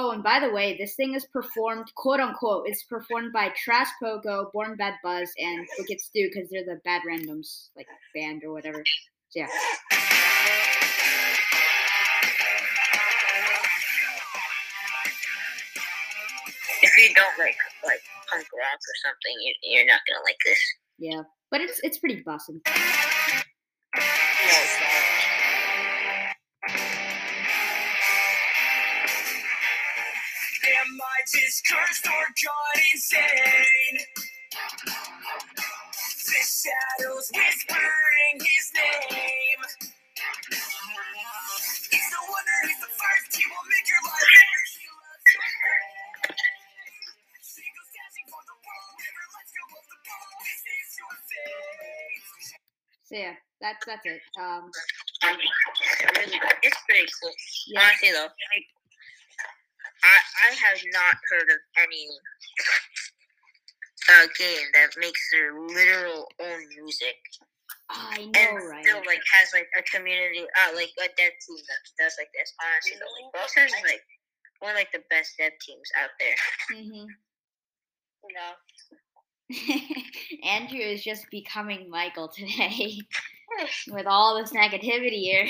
Oh, 0.00 0.12
and 0.12 0.22
by 0.22 0.38
the 0.38 0.50
way, 0.50 0.76
this 0.78 0.94
thing 0.94 1.16
is 1.16 1.26
performed, 1.26 1.92
quote 1.96 2.20
unquote, 2.20 2.68
it's 2.68 2.84
performed 2.84 3.32
by 3.32 3.48
Trash 3.56 3.88
Poco, 4.00 4.48
Born 4.54 4.76
Bad 4.76 4.94
Buzz, 5.02 5.28
and 5.36 5.66
Wicked 5.76 6.00
Stu 6.00 6.30
because 6.32 6.48
they're 6.50 6.64
the 6.64 6.80
Bad 6.84 7.02
Randoms, 7.02 7.70
like 7.76 7.88
band 8.14 8.44
or 8.44 8.52
whatever. 8.52 8.84
So 9.30 9.40
yeah. 9.40 9.48
If 16.80 16.96
you 16.96 17.12
don't 17.12 17.38
like 17.40 17.56
like 17.84 18.00
punk 18.30 18.46
rock 18.54 18.78
or 18.78 18.96
something, 19.02 19.36
you, 19.42 19.52
you're 19.64 19.86
not 19.86 19.98
gonna 20.06 20.22
like 20.24 20.38
this. 20.44 20.60
Yeah, 21.00 21.22
but 21.50 21.60
it's 21.60 21.80
it's 21.82 21.98
pretty 21.98 22.22
bussin'. 22.22 22.60
Am 31.28 31.36
I 31.36 31.44
just 31.44 31.60
cursed 31.68 32.06
or 32.08 32.24
gone 32.40 32.80
insane? 32.94 33.98
The 36.08 36.40
shadows 36.40 37.28
whispering 37.36 38.36
his 38.40 38.66
name. 38.72 39.60
It's 41.92 42.08
no 42.12 42.20
wonder 42.32 42.56
he's 42.64 42.80
the 42.80 42.88
first. 42.96 43.28
He 43.36 43.44
will 43.44 43.66
make 43.68 43.86
your 43.92 44.02
life 44.08 44.24
worse. 44.24 44.72
He 44.80 44.88
loves 44.88 45.28
you. 45.28 45.40
She 47.44 47.64
goes 47.76 47.90
dancing 47.92 48.26
for 48.32 48.42
the 48.48 48.56
world. 48.64 48.96
Never 48.96 49.24
lets 49.36 49.52
go 49.52 49.64
of 49.68 49.84
the 49.84 49.98
ball. 50.08 50.32
This 50.48 50.64
is 50.64 50.88
your 50.96 51.12
fate. 51.28 52.24
So 53.04 53.14
yeah, 53.20 53.36
that's 53.60 53.84
that's 53.84 54.04
it. 54.08 54.22
Um, 54.40 54.72
Um, 55.28 55.36
really, 56.16 56.40
it's 56.64 56.80
pretty 56.88 57.04
cool. 57.20 57.32
yeah, 57.68 57.84
Honestly 57.84 58.12
though, 58.16 58.32
like, 58.32 58.66
I 60.42 60.54
have 60.54 60.80
not 60.92 61.16
heard 61.30 61.48
of 61.50 61.60
any 61.82 62.06
uh, 64.12 64.26
game 64.38 64.66
that 64.74 64.90
makes 64.98 65.20
their 65.32 65.58
literal 65.60 66.28
own 66.40 66.60
music 66.68 67.16
I 67.90 68.30
and 68.36 68.56
right? 68.68 68.84
still 68.84 69.02
like 69.06 69.22
has 69.32 69.50
like 69.54 69.68
a 69.76 69.82
community, 69.82 70.44
uh, 70.44 70.74
like 70.74 70.92
a 70.98 71.08
dev 71.16 71.32
team 71.40 71.62
that 71.68 72.04
does 72.04 72.14
like 72.18 72.28
this. 72.36 72.52
Honestly 72.60 72.98
though, 73.00 73.12
like 73.24 73.32
Brawl 73.32 73.48
Stars 73.48 73.72
is 73.72 73.82
like 73.84 74.02
one 74.60 74.72
of 74.72 74.76
like 74.76 74.92
the 74.92 75.02
best 75.10 75.34
dev 75.38 75.52
teams 75.60 75.90
out 75.96 76.10
there. 76.20 76.36
hmm 76.76 77.06
No. 78.36 78.48
Andrew 80.44 80.80
is 80.80 81.02
just 81.02 81.24
becoming 81.30 81.88
Michael 81.88 82.28
today 82.28 82.98
with 83.90 84.06
all 84.06 84.38
this 84.38 84.52
negativity 84.52 85.22
here. 85.22 85.48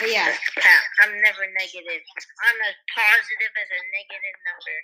But 0.00 0.08
yeah, 0.10 0.32
Pat, 0.56 0.82
I'm 1.04 1.12
never 1.20 1.44
negative. 1.52 2.02
I'm 2.48 2.58
as 2.66 2.76
positive 2.90 3.52
as 3.60 3.68
a 3.70 3.80
negative 3.92 4.36
number. 4.48 4.76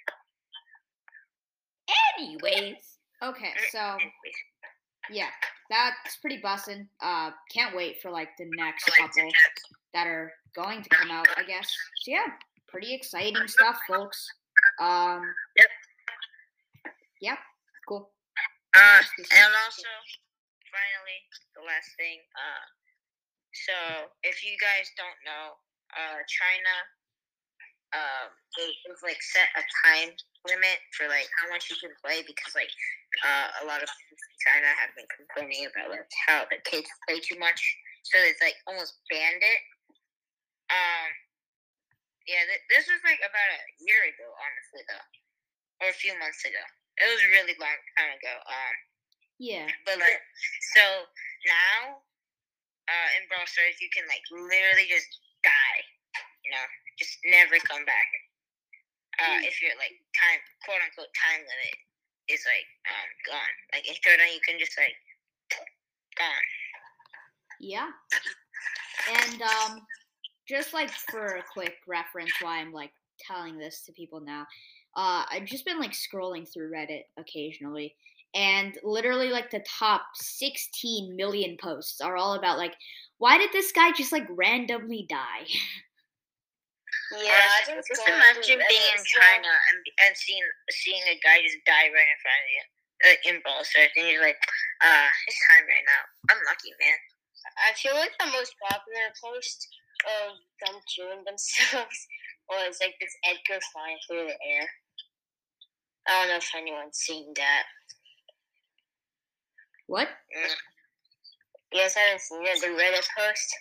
anyways. 2.21 2.77
Okay, 3.25 3.53
so 3.73 3.97
yeah, 5.11 5.29
that's 5.71 6.17
pretty 6.21 6.41
bussin'. 6.43 6.87
Uh, 7.01 7.31
can't 7.53 7.75
wait 7.75 8.01
for 8.03 8.11
like 8.11 8.29
the 8.39 8.45
next 8.57 8.85
couple 8.97 9.29
that 9.95 10.07
are 10.07 10.33
going 10.55 10.83
to 10.83 10.89
come 10.91 11.11
out, 11.11 11.27
I 11.37 11.43
guess. 11.45 11.67
So 12.05 12.11
yeah, 12.13 12.27
pretty 12.69 12.93
exciting 12.95 13.47
stuff, 13.49 13.79
folks. 13.89 14.27
Um, 14.81 15.23
Yep. 15.57 15.69
Yep. 17.23 17.39
Cool. 17.89 18.11
Uh, 18.77 18.81
Nice 19.01 19.09
to 19.17 19.25
see. 19.25 19.37
and 19.41 19.53
also, 19.65 19.89
finally, 20.69 21.19
the 21.57 21.63
last 21.65 21.89
thing. 21.97 22.21
Uh, 22.37 22.65
so 23.65 24.13
if 24.21 24.45
you 24.45 24.55
guys 24.61 24.93
don't 25.01 25.21
know, 25.25 25.57
uh, 25.97 26.21
China, 26.29 26.75
um, 27.97 28.29
they, 28.59 28.69
they've 28.85 29.05
like 29.07 29.21
set 29.23 29.49
a 29.57 29.65
time 29.87 30.13
limit 30.45 30.79
for 30.93 31.09
like 31.09 31.27
how 31.41 31.49
much 31.49 31.71
you 31.73 31.79
can 31.81 31.95
play 32.05 32.23
because 32.23 32.53
like 32.53 32.71
uh, 33.25 33.49
a 33.63 33.65
lot 33.65 33.81
of 33.81 33.89
people 33.89 34.19
in 34.19 34.37
China 34.43 34.69
have 34.77 34.93
been 34.93 35.09
complaining 35.09 35.67
about 35.71 35.89
like 35.91 36.07
how 36.29 36.45
the 36.53 36.61
kids 36.69 36.91
play 37.07 37.23
too 37.23 37.39
much, 37.41 37.61
so 38.05 38.21
it's 38.21 38.43
like 38.43 38.59
almost 38.69 39.01
banned 39.09 39.43
it. 39.43 39.61
Um, 40.69 41.11
yeah, 42.27 42.43
th- 42.45 42.67
this 42.69 42.91
was 42.91 43.01
like 43.07 43.23
about 43.23 43.51
a 43.55 43.63
year 43.87 44.03
ago, 44.11 44.27
honestly 44.37 44.83
though, 44.91 45.07
or 45.81 45.89
a 45.95 45.97
few 45.97 46.13
months 46.19 46.43
ago. 46.45 46.61
It 46.99 47.07
was 47.09 47.23
a 47.23 47.33
really 47.33 47.57
long 47.57 47.79
time 47.97 48.13
ago. 48.19 48.35
Um. 48.45 48.77
Yeah. 49.39 49.69
But 49.85 50.01
like, 50.01 50.17
so 50.77 50.83
now, 51.45 52.01
uh, 52.87 53.09
in 53.19 53.27
Brawl 53.27 53.47
Stars, 53.47 53.79
you 53.83 53.91
can 53.91 54.07
like 54.07 54.23
literally 54.31 54.87
just 54.87 55.11
die. 55.43 55.83
You 56.47 56.55
know, 56.55 56.67
just 56.99 57.19
never 57.27 57.59
come 57.67 57.83
back. 57.85 58.09
Uh, 59.19 59.41
if 59.43 59.59
your 59.65 59.73
like 59.81 59.97
time, 60.15 60.39
quote 60.63 60.83
unquote, 60.85 61.11
time 61.17 61.43
limit 61.43 61.77
is 62.29 62.45
like 62.47 62.69
um 62.87 63.11
gone. 63.27 63.57
Like 63.73 63.87
in 63.89 63.97
Showdown, 63.99 64.31
you 64.33 64.43
can 64.47 64.59
just 64.59 64.77
like 64.79 64.95
gone. 66.19 66.49
Yeah. 67.61 67.91
And 69.07 69.43
um 69.43 69.81
just 70.49 70.75
like 70.75 70.91
for 70.91 71.37
a 71.37 71.45
quick 71.53 71.77
reference 71.87 72.33
why 72.41 72.61
I'm 72.61 72.73
like 72.73 72.93
telling 73.27 73.59
this 73.59 73.83
to 73.87 73.93
people 73.93 74.21
now. 74.21 74.47
Uh 74.97 75.25
I've 75.31 75.47
just 75.47 75.65
been 75.65 75.81
like 75.81 75.93
scrolling 75.93 76.47
through 76.47 76.73
Reddit 76.73 77.05
occasionally 77.19 77.95
and 78.37 78.77
literally 78.85 79.31
like 79.31 79.51
the 79.51 79.65
top 79.67 80.03
16 80.15 81.17
million 81.17 81.57
posts 81.57 82.01
are 82.01 82.17
all 82.17 82.35
about 82.35 82.59
like 82.59 82.75
why 83.19 83.39
did 83.39 83.51
this 83.53 83.73
guy 83.73 83.93
just 83.93 84.13
like 84.13 84.29
randomly 84.29 85.07
die? 85.09 85.49
Yeah, 87.17 87.33
I 87.33 87.61
just 87.65 87.89
just 87.89 88.05
imagine 88.05 88.61
being 88.61 88.89
in 88.93 89.05
China 89.09 89.49
and 89.49 89.81
and 90.05 90.13
seeing 90.17 90.43
seeing 90.71 91.03
a 91.09 91.17
guy 91.25 91.41
just 91.41 91.65
die 91.65 91.89
right 91.89 92.13
in 92.13 92.21
front 92.21 92.43
of 92.45 92.51
you. 92.53 92.65
Like 93.05 93.23
in 93.29 93.37
Brawl 93.45 93.63
Stars, 93.65 93.93
and 93.97 94.09
you're 94.09 94.25
like, 94.25 94.41
uh, 94.81 95.09
it's 95.29 95.41
time 95.53 95.69
right 95.69 95.85
now. 95.85 96.03
I'm 96.33 96.41
lucky, 96.49 96.73
man. 96.81 96.99
I 97.61 97.77
feel 97.77 97.95
like 97.95 98.17
the 98.19 98.33
most 98.33 98.57
popular 98.59 99.13
post 99.21 99.69
of 100.05 100.41
them 100.65 100.81
killing 100.89 101.23
themselves 101.25 101.99
was 102.49 102.81
like 102.81 102.97
this 103.01 103.15
Edgar 103.25 103.61
flying 103.73 104.01
through 104.09 104.33
the 104.33 104.39
air. 104.41 104.67
I 106.09 106.25
don't 106.25 106.29
know 106.33 106.41
if 106.41 106.55
anyone's 106.57 106.99
seen 106.99 107.33
that. 107.37 107.65
What? 109.87 110.09
Mm. 110.09 110.55
You 111.73 111.81
guys 111.81 111.95
haven't 111.95 112.21
seen 112.21 112.43
it? 112.43 112.61
The 112.61 112.69
Reddit 112.69 113.07
post 113.17 113.57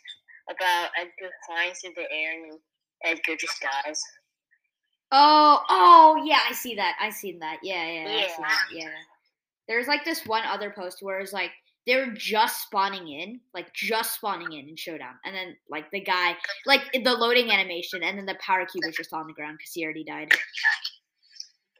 about 0.50 0.90
Edgar 1.00 1.32
flying 1.48 1.74
through 1.74 1.94
the 1.96 2.12
air 2.12 2.34
and 2.44 2.60
Edgar 3.04 3.36
just 3.38 3.62
dies. 3.62 4.02
Oh, 5.12 5.62
oh 5.70 6.24
yeah, 6.26 6.40
I 6.48 6.54
see 6.54 6.76
that. 6.76 6.96
I 7.00 7.10
seen 7.10 7.40
that. 7.40 7.58
Yeah, 7.64 7.86
yeah, 7.86 8.10
I 8.10 8.14
Yeah. 8.14 8.36
that. 8.40 8.66
Yeah. 8.72 8.90
There's 9.68 9.88
like 9.88 10.06
this 10.06 10.26
one 10.26 10.44
other 10.46 10.72
post 10.72 11.00
where 11.02 11.20
it's 11.20 11.34
like 11.34 11.52
they're 11.88 12.12
just 12.14 12.64
spawning 12.64 13.08
in, 13.08 13.40
like 13.54 13.72
just 13.74 14.16
spawning 14.16 14.52
in 14.52 14.68
in 14.70 14.76
Showdown, 14.76 15.16
and 15.24 15.36
then 15.36 15.56
like 15.70 15.90
the 15.92 16.02
guy, 16.02 16.36
like 16.66 16.82
the 16.92 17.14
loading 17.14 17.52
animation, 17.52 18.04
and 18.04 18.18
then 18.18 18.26
the 18.26 18.38
power 18.40 18.66
cube 18.66 18.84
was 18.86 18.96
just 18.96 19.14
on 19.14 19.28
the 19.28 19.34
ground 19.34 19.58
because 19.58 19.72
he 19.74 19.84
already 19.84 20.04
died. 20.04 20.30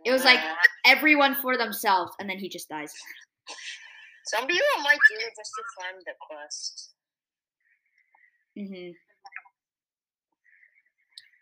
It 0.06 0.12
was 0.12 0.24
like 0.24 0.40
everyone 0.86 1.36
for 1.36 1.58
themselves, 1.58 2.12
and 2.20 2.30
then 2.30 2.38
he 2.38 2.50
just 2.50 2.70
dies. 2.70 2.94
Some 4.28 4.48
people 4.48 4.84
might 4.84 5.02
do 5.10 5.18
it 5.20 5.34
just 5.38 5.52
to 5.56 5.64
farm 5.78 5.98
the 6.06 6.16
quest. 6.22 6.92
hmm 8.58 8.92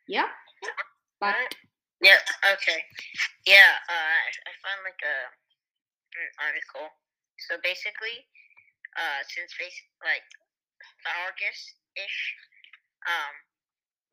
Yep. 0.07 0.27
But? 1.19 1.55
Yep. 2.01 2.21
Okay. 2.57 2.81
Yeah. 3.47 3.73
Uh, 3.89 4.19
I 4.47 4.51
found 4.63 4.81
like 4.85 4.99
a 5.03 5.17
an 6.19 6.29
article. 6.41 6.87
So 7.49 7.57
basically, 7.63 8.25
uh, 8.97 9.21
since 9.29 9.51
basic 9.59 9.87
like 10.03 10.25
August 11.07 11.65
ish, 11.97 12.19
um, 13.07 13.35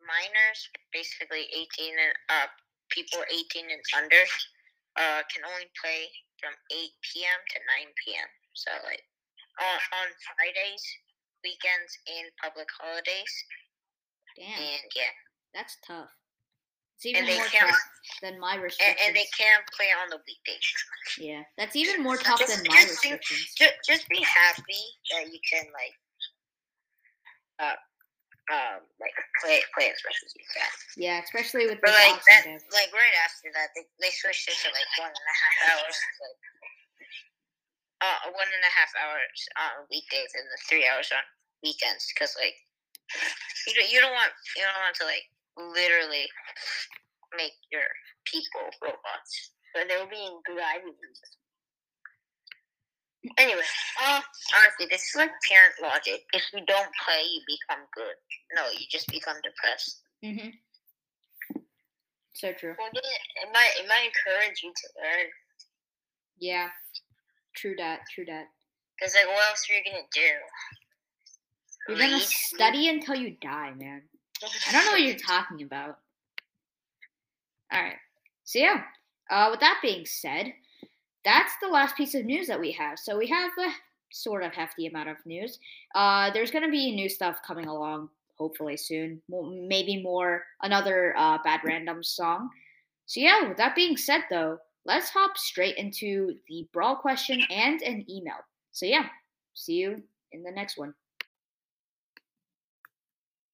minors, 0.05 0.61
basically 0.93 1.49
eighteen 1.55 1.95
and 1.99 2.17
up, 2.31 2.53
people 2.91 3.23
eighteen 3.31 3.69
and 3.71 3.83
under, 3.97 4.25
uh, 4.99 5.23
can 5.33 5.45
only 5.49 5.69
play 5.81 6.11
from 6.41 6.55
8 6.73 6.91
p.m. 7.05 7.41
to 7.55 7.59
9 7.85 7.93
p.m. 8.05 8.31
So 8.61 8.71
like 8.85 9.01
on, 9.61 9.77
on 10.05 10.07
Fridays, 10.37 10.85
weekends, 11.41 11.93
and 12.13 12.29
public 12.45 12.69
holidays. 12.77 13.33
Damn, 14.37 14.53
And 14.53 14.89
yeah, 14.95 15.13
that's 15.57 15.77
tough. 15.87 16.13
It's 17.01 17.09
even 17.09 17.25
more 17.25 17.49
tough 17.49 17.81
than 18.21 18.37
my 18.39 18.61
restrictions. 18.61 19.01
and 19.09 19.17
they 19.17 19.25
can't 19.33 19.65
play 19.73 19.89
on 19.97 20.13
the 20.13 20.21
weekdays. 20.21 20.69
yeah, 21.17 21.43
that's 21.57 21.73
even 21.75 22.05
more 22.05 22.21
tough 22.21 22.37
Just- 22.39 22.53
than 22.61 22.69
my 22.69 22.77
just 22.85 23.01
restrictions. 23.01 23.49
Just, 23.57 23.75
just 23.89 24.05
be 24.13 24.21
happy 24.21 24.85
that 25.17 25.33
you 25.33 25.41
can 25.49 25.65
like 25.73 25.97
uh 27.61 27.77
um 28.53 28.81
like 29.01 29.17
play 29.41 29.61
play 29.73 29.89
as 29.89 30.01
much 30.05 30.19
as 30.21 30.33
you 30.37 30.45
can. 30.53 30.71
Yeah, 31.01 31.19
especially 31.25 31.65
with 31.73 31.81
But 31.81 31.97
like 31.97 32.21
that, 32.29 32.45
like 32.77 32.93
right 32.93 33.17
after 33.25 33.49
that, 33.57 33.73
they, 33.73 33.89
they 34.05 34.13
switched 34.13 34.45
it 34.53 34.57
to 34.61 34.69
like 34.69 34.91
one 35.01 35.09
and 35.09 35.29
a 35.33 35.37
half 35.41 35.57
hours. 35.73 35.97
Like, 35.97 36.37
uh, 38.01 38.33
one 38.33 38.49
and 38.49 38.65
a 38.65 38.73
half 38.73 38.91
hours 38.97 39.39
on 39.61 39.87
weekdays 39.93 40.33
and 40.35 40.49
the 40.49 40.59
three 40.69 40.89
hours 40.89 41.13
on 41.13 41.25
weekends. 41.63 42.09
Because 42.13 42.35
like, 42.41 42.57
you 43.69 43.75
don't, 43.77 43.91
you 43.93 44.01
don't 44.01 44.17
want 44.17 44.33
you 44.57 44.65
don't 44.65 44.81
want 44.81 44.97
to 44.97 45.07
like 45.07 45.27
literally 45.57 46.27
make 47.37 47.57
your 47.71 47.87
people 48.25 48.65
robots. 48.83 49.55
But 49.75 49.87
they'll 49.87 50.11
be 50.11 50.19
in 50.19 50.43
good 50.47 50.59
items. 50.59 50.97
Anyway, 53.37 53.69
uh, 54.03 54.21
Honestly, 54.57 54.87
this 54.91 55.03
is 55.03 55.15
like 55.15 55.31
parent 55.47 55.75
logic. 55.83 56.25
If 56.33 56.43
you 56.53 56.65
don't 56.67 56.89
play, 57.05 57.23
you 57.23 57.41
become 57.47 57.85
good. 57.95 58.17
No, 58.57 58.67
you 58.73 58.87
just 58.91 59.09
become 59.09 59.37
depressed. 59.45 60.01
Mm-hmm. 60.25 60.51
So 62.35 62.53
true. 62.53 62.75
well, 62.79 62.89
then 62.95 63.05
it 63.05 63.53
might 63.53 63.73
it 63.79 63.87
might 63.87 64.09
encourage 64.09 64.63
you 64.63 64.73
to 64.73 64.87
learn. 64.97 65.27
Yeah. 66.39 66.69
True 67.55 67.75
that. 67.79 68.01
True 68.15 68.25
that. 68.27 68.47
Because 68.99 69.15
like, 69.15 69.27
what 69.27 69.49
else 69.49 69.67
are 69.71 69.75
you 69.75 69.83
gonna 69.85 70.05
do? 70.13 70.21
You're 71.89 71.99
gonna 71.99 72.21
study 72.21 72.89
until 72.89 73.15
you 73.15 73.37
die, 73.41 73.73
man. 73.77 74.03
I 74.69 74.73
don't 74.73 74.85
know 74.85 74.93
what 74.93 75.03
you're 75.03 75.17
talking 75.17 75.63
about. 75.63 75.99
All 77.73 77.83
right. 77.83 77.97
So 78.45 78.59
yeah. 78.59 78.83
Uh, 79.31 79.49
with 79.51 79.61
that 79.61 79.79
being 79.81 80.05
said, 80.05 80.53
that's 81.25 81.53
the 81.63 81.69
last 81.69 81.97
piece 81.97 82.15
of 82.15 82.25
news 82.25 82.49
that 82.49 82.59
we 82.59 82.73
have. 82.73 82.99
So 82.99 83.17
we 83.17 83.29
have 83.29 83.53
a 83.59 83.71
sort 84.11 84.43
of 84.43 84.53
hefty 84.53 84.87
amount 84.87 85.09
of 85.09 85.17
news. 85.25 85.59
Uh, 85.95 86.31
there's 86.33 86.51
gonna 86.51 86.71
be 86.71 86.95
new 86.95 87.09
stuff 87.09 87.39
coming 87.47 87.67
along, 87.67 88.09
hopefully 88.37 88.77
soon. 88.77 89.23
Maybe 89.29 90.03
more 90.03 90.45
another 90.63 91.15
uh, 91.17 91.39
bad 91.43 91.61
random 91.65 92.03
song. 92.03 92.51
So 93.07 93.21
yeah. 93.21 93.49
With 93.49 93.57
that 93.57 93.75
being 93.75 93.97
said, 93.97 94.23
though, 94.31 94.59
let's 94.85 95.11
hop 95.11 95.37
straight 95.37 95.77
into 95.77 96.35
the 96.49 96.69
brawl 96.73 96.97
question 96.97 97.43
and 97.51 97.81
an 97.83 98.05
email. 98.09 98.37
So 98.73 98.87
yeah. 98.87 99.07
See 99.55 99.75
you 99.75 100.03
in 100.33 100.43
the 100.43 100.51
next 100.51 100.79
one. 100.79 100.95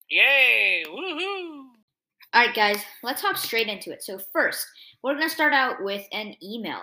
Yay! 0.09 0.85
Woohoo! 0.87 1.65
All 2.33 2.45
right, 2.45 2.55
guys, 2.55 2.79
let's 3.03 3.23
hop 3.23 3.37
straight 3.37 3.69
into 3.69 3.93
it. 3.93 4.05
So 4.05 4.19
first, 4.19 4.67
we're 5.03 5.15
gonna 5.15 5.29
start 5.29 5.53
out 5.53 5.83
with 5.83 6.07
an 6.13 6.35
email, 6.43 6.83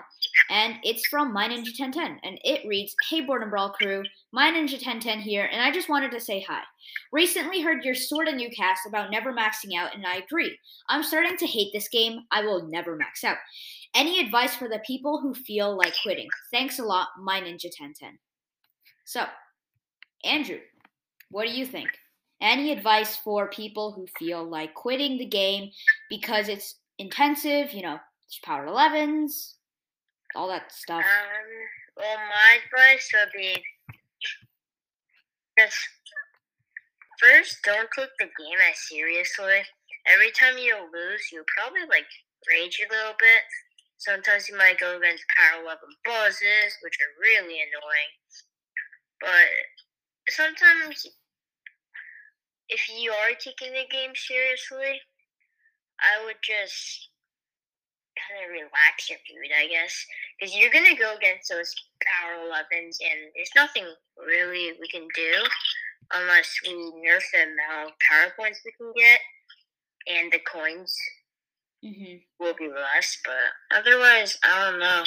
and 0.49 0.75
it's 0.83 1.05
from 1.07 1.31
My 1.31 1.47
Ninja 1.47 1.77
1010, 1.77 2.19
and 2.23 2.39
it 2.43 2.67
reads, 2.67 2.95
"Hey, 3.09 3.19
and 3.19 3.49
Brawl 3.51 3.69
crew, 3.69 4.03
My 4.31 4.49
Ninja 4.51 4.77
1010 4.77 5.21
here, 5.21 5.45
and 5.45 5.61
I 5.61 5.71
just 5.71 5.89
wanted 5.89 6.11
to 6.11 6.19
say 6.19 6.41
hi. 6.41 6.63
Recently 7.11 7.61
heard 7.61 7.85
your 7.85 7.95
sort 7.95 8.27
of 8.27 8.35
new 8.35 8.49
cast 8.49 8.85
about 8.87 9.11
never 9.11 9.31
maxing 9.31 9.77
out, 9.77 9.93
and 9.93 10.05
I 10.05 10.15
agree. 10.15 10.57
I'm 10.89 11.03
starting 11.03 11.37
to 11.37 11.47
hate 11.47 11.71
this 11.71 11.87
game. 11.87 12.25
I 12.31 12.43
will 12.43 12.63
never 12.67 12.95
max 12.95 13.23
out. 13.23 13.37
Any 13.95 14.19
advice 14.19 14.55
for 14.55 14.67
the 14.67 14.81
people 14.85 15.19
who 15.19 15.33
feel 15.33 15.77
like 15.77 15.93
quitting? 16.01 16.27
Thanks 16.51 16.79
a 16.79 16.83
lot, 16.83 17.09
My 17.19 17.39
Ninja 17.39 17.65
1010." 17.65 18.17
So, 19.05 19.25
Andrew, 20.23 20.59
what 21.29 21.47
do 21.47 21.53
you 21.53 21.65
think? 21.65 21.89
Any 22.41 22.71
advice 22.71 23.15
for 23.17 23.49
people 23.49 23.91
who 23.91 24.07
feel 24.19 24.43
like 24.43 24.73
quitting 24.73 25.17
the 25.17 25.25
game 25.25 25.71
because 26.09 26.49
it's 26.49 26.75
intensive, 26.97 27.71
you 27.71 27.81
know, 27.81 27.99
it's 28.25 28.39
power 28.39 28.65
11s, 28.67 29.55
all 30.35 30.47
that 30.47 30.71
stuff. 30.71 31.03
Um, 31.03 31.49
well, 31.97 32.17
my 32.17 32.57
advice 32.65 33.11
would 33.13 33.31
be 33.35 33.55
just 35.57 35.77
first, 37.19 37.57
don't 37.63 37.89
take 37.95 38.09
the 38.19 38.25
game 38.25 38.59
as 38.69 38.89
seriously. 38.89 39.61
Every 40.05 40.31
time 40.31 40.57
you 40.57 40.75
lose, 40.91 41.21
you'll 41.31 41.45
probably 41.57 41.81
like 41.81 42.07
rage 42.49 42.79
a 42.79 42.91
little 42.91 43.13
bit. 43.19 43.43
Sometimes 44.03 44.49
you 44.49 44.57
might 44.57 44.79
go 44.79 44.97
against 44.97 45.23
power 45.31 45.63
11 45.63 45.79
buzzes, 46.03 46.75
which 46.83 46.99
are 46.99 47.21
really 47.21 47.63
annoying. 47.63 48.13
But 49.21 49.47
sometimes, 50.27 51.07
if 52.67 52.81
you 52.91 53.11
are 53.11 53.31
taking 53.39 53.71
the 53.71 53.87
game 53.89 54.11
seriously, 54.15 54.99
I 56.03 56.25
would 56.25 56.35
just 56.43 57.09
kind 58.19 58.43
of 58.43 58.51
relax 58.51 59.09
your 59.09 59.19
mood, 59.31 59.51
I 59.55 59.67
guess 59.67 60.05
because 60.43 60.55
you're 60.55 60.71
gonna 60.71 60.95
go 60.95 61.15
against 61.15 61.49
those 61.49 61.73
power 62.03 62.43
11s, 62.43 62.97
and 62.99 63.31
there's 63.35 63.55
nothing 63.55 63.85
really 64.17 64.73
we 64.79 64.87
can 64.89 65.07
do 65.15 65.31
unless 66.11 66.59
we 66.63 66.73
nerf 66.73 67.23
the 67.31 67.43
amount 67.43 67.91
of 67.91 67.99
power 67.99 68.33
points 68.35 68.59
we 68.65 68.73
can 68.73 68.91
get, 68.95 69.19
and 70.07 70.31
the 70.31 70.39
coins 70.39 70.93
hmm 71.83 72.15
will 72.39 72.55
be 72.55 72.69
less. 72.69 73.17
But 73.25 73.77
otherwise, 73.77 74.37
I 74.43 74.71
don't 74.71 74.79
know. 74.79 75.03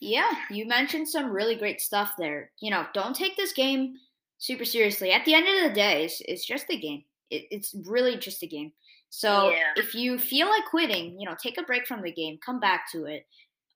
Yeah, 0.00 0.30
you 0.50 0.66
mentioned 0.66 1.08
some 1.08 1.30
really 1.30 1.54
great 1.54 1.80
stuff 1.80 2.14
there. 2.18 2.50
You 2.60 2.70
know, 2.70 2.86
don't 2.92 3.14
take 3.14 3.36
this 3.36 3.52
game 3.52 3.94
super 4.38 4.64
seriously. 4.64 5.12
At 5.12 5.24
the 5.24 5.34
end 5.34 5.46
of 5.48 5.68
the 5.68 5.74
day, 5.74 6.04
it's, 6.04 6.20
it's 6.26 6.44
just 6.44 6.66
a 6.70 6.78
game. 6.78 7.04
It, 7.30 7.44
it's 7.50 7.74
really 7.86 8.16
just 8.16 8.42
a 8.42 8.46
game. 8.46 8.72
So 9.10 9.50
Yeah. 9.50 9.72
if 9.76 9.94
you 9.94 10.18
feel 10.18 10.48
like 10.48 10.64
quitting, 10.70 11.20
you 11.20 11.28
know, 11.28 11.36
take 11.40 11.58
a 11.58 11.62
break 11.62 11.86
from 11.86 12.02
the 12.02 12.12
game, 12.12 12.38
come 12.44 12.58
back 12.58 12.90
to 12.92 13.04
it 13.04 13.26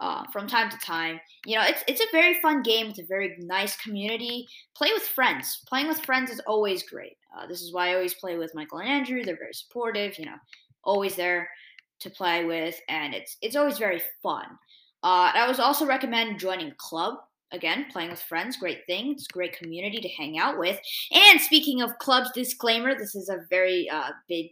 uh, 0.00 0.24
from 0.32 0.48
time 0.48 0.70
to 0.70 0.78
time. 0.78 1.20
You 1.44 1.56
know, 1.56 1.64
it's 1.64 1.84
it's 1.86 2.00
a 2.00 2.06
very 2.12 2.40
fun 2.40 2.62
game. 2.62 2.88
It's 2.88 2.98
a 2.98 3.04
very 3.06 3.36
nice 3.38 3.76
community. 3.76 4.46
Play 4.76 4.90
with 4.92 5.02
friends. 5.02 5.62
Playing 5.68 5.88
with 5.88 6.04
friends 6.04 6.30
is 6.30 6.40
always 6.46 6.82
great. 6.82 7.16
Uh, 7.36 7.46
this 7.46 7.62
is 7.62 7.72
why 7.72 7.90
I 7.90 7.94
always 7.94 8.14
play 8.14 8.36
with 8.36 8.54
Michael 8.54 8.78
and 8.78 8.88
Andrew. 8.88 9.22
They're 9.22 9.36
very 9.38 9.54
supportive. 9.54 10.18
You 10.18 10.26
know, 10.26 10.36
always 10.84 11.14
there 11.16 11.48
to 12.00 12.10
play 12.10 12.44
with, 12.44 12.78
and 12.88 13.14
it's 13.14 13.36
it's 13.42 13.56
always 13.56 13.78
very 13.78 14.02
fun. 14.22 14.46
Uh, 15.02 15.30
I 15.34 15.46
would 15.46 15.60
also 15.60 15.86
recommend 15.86 16.40
joining 16.40 16.68
a 16.68 16.76
club. 16.78 17.14
Again, 17.52 17.86
playing 17.92 18.10
with 18.10 18.20
friends, 18.20 18.56
great 18.56 18.84
thing. 18.86 19.12
It's 19.12 19.26
a 19.30 19.32
great 19.32 19.56
community 19.56 20.00
to 20.00 20.08
hang 20.08 20.36
out 20.36 20.58
with. 20.58 20.80
And 21.12 21.40
speaking 21.40 21.80
of 21.80 21.96
clubs, 22.00 22.30
disclaimer: 22.32 22.98
this 22.98 23.14
is 23.14 23.28
a 23.28 23.46
very 23.48 23.88
uh, 23.88 24.10
big 24.28 24.46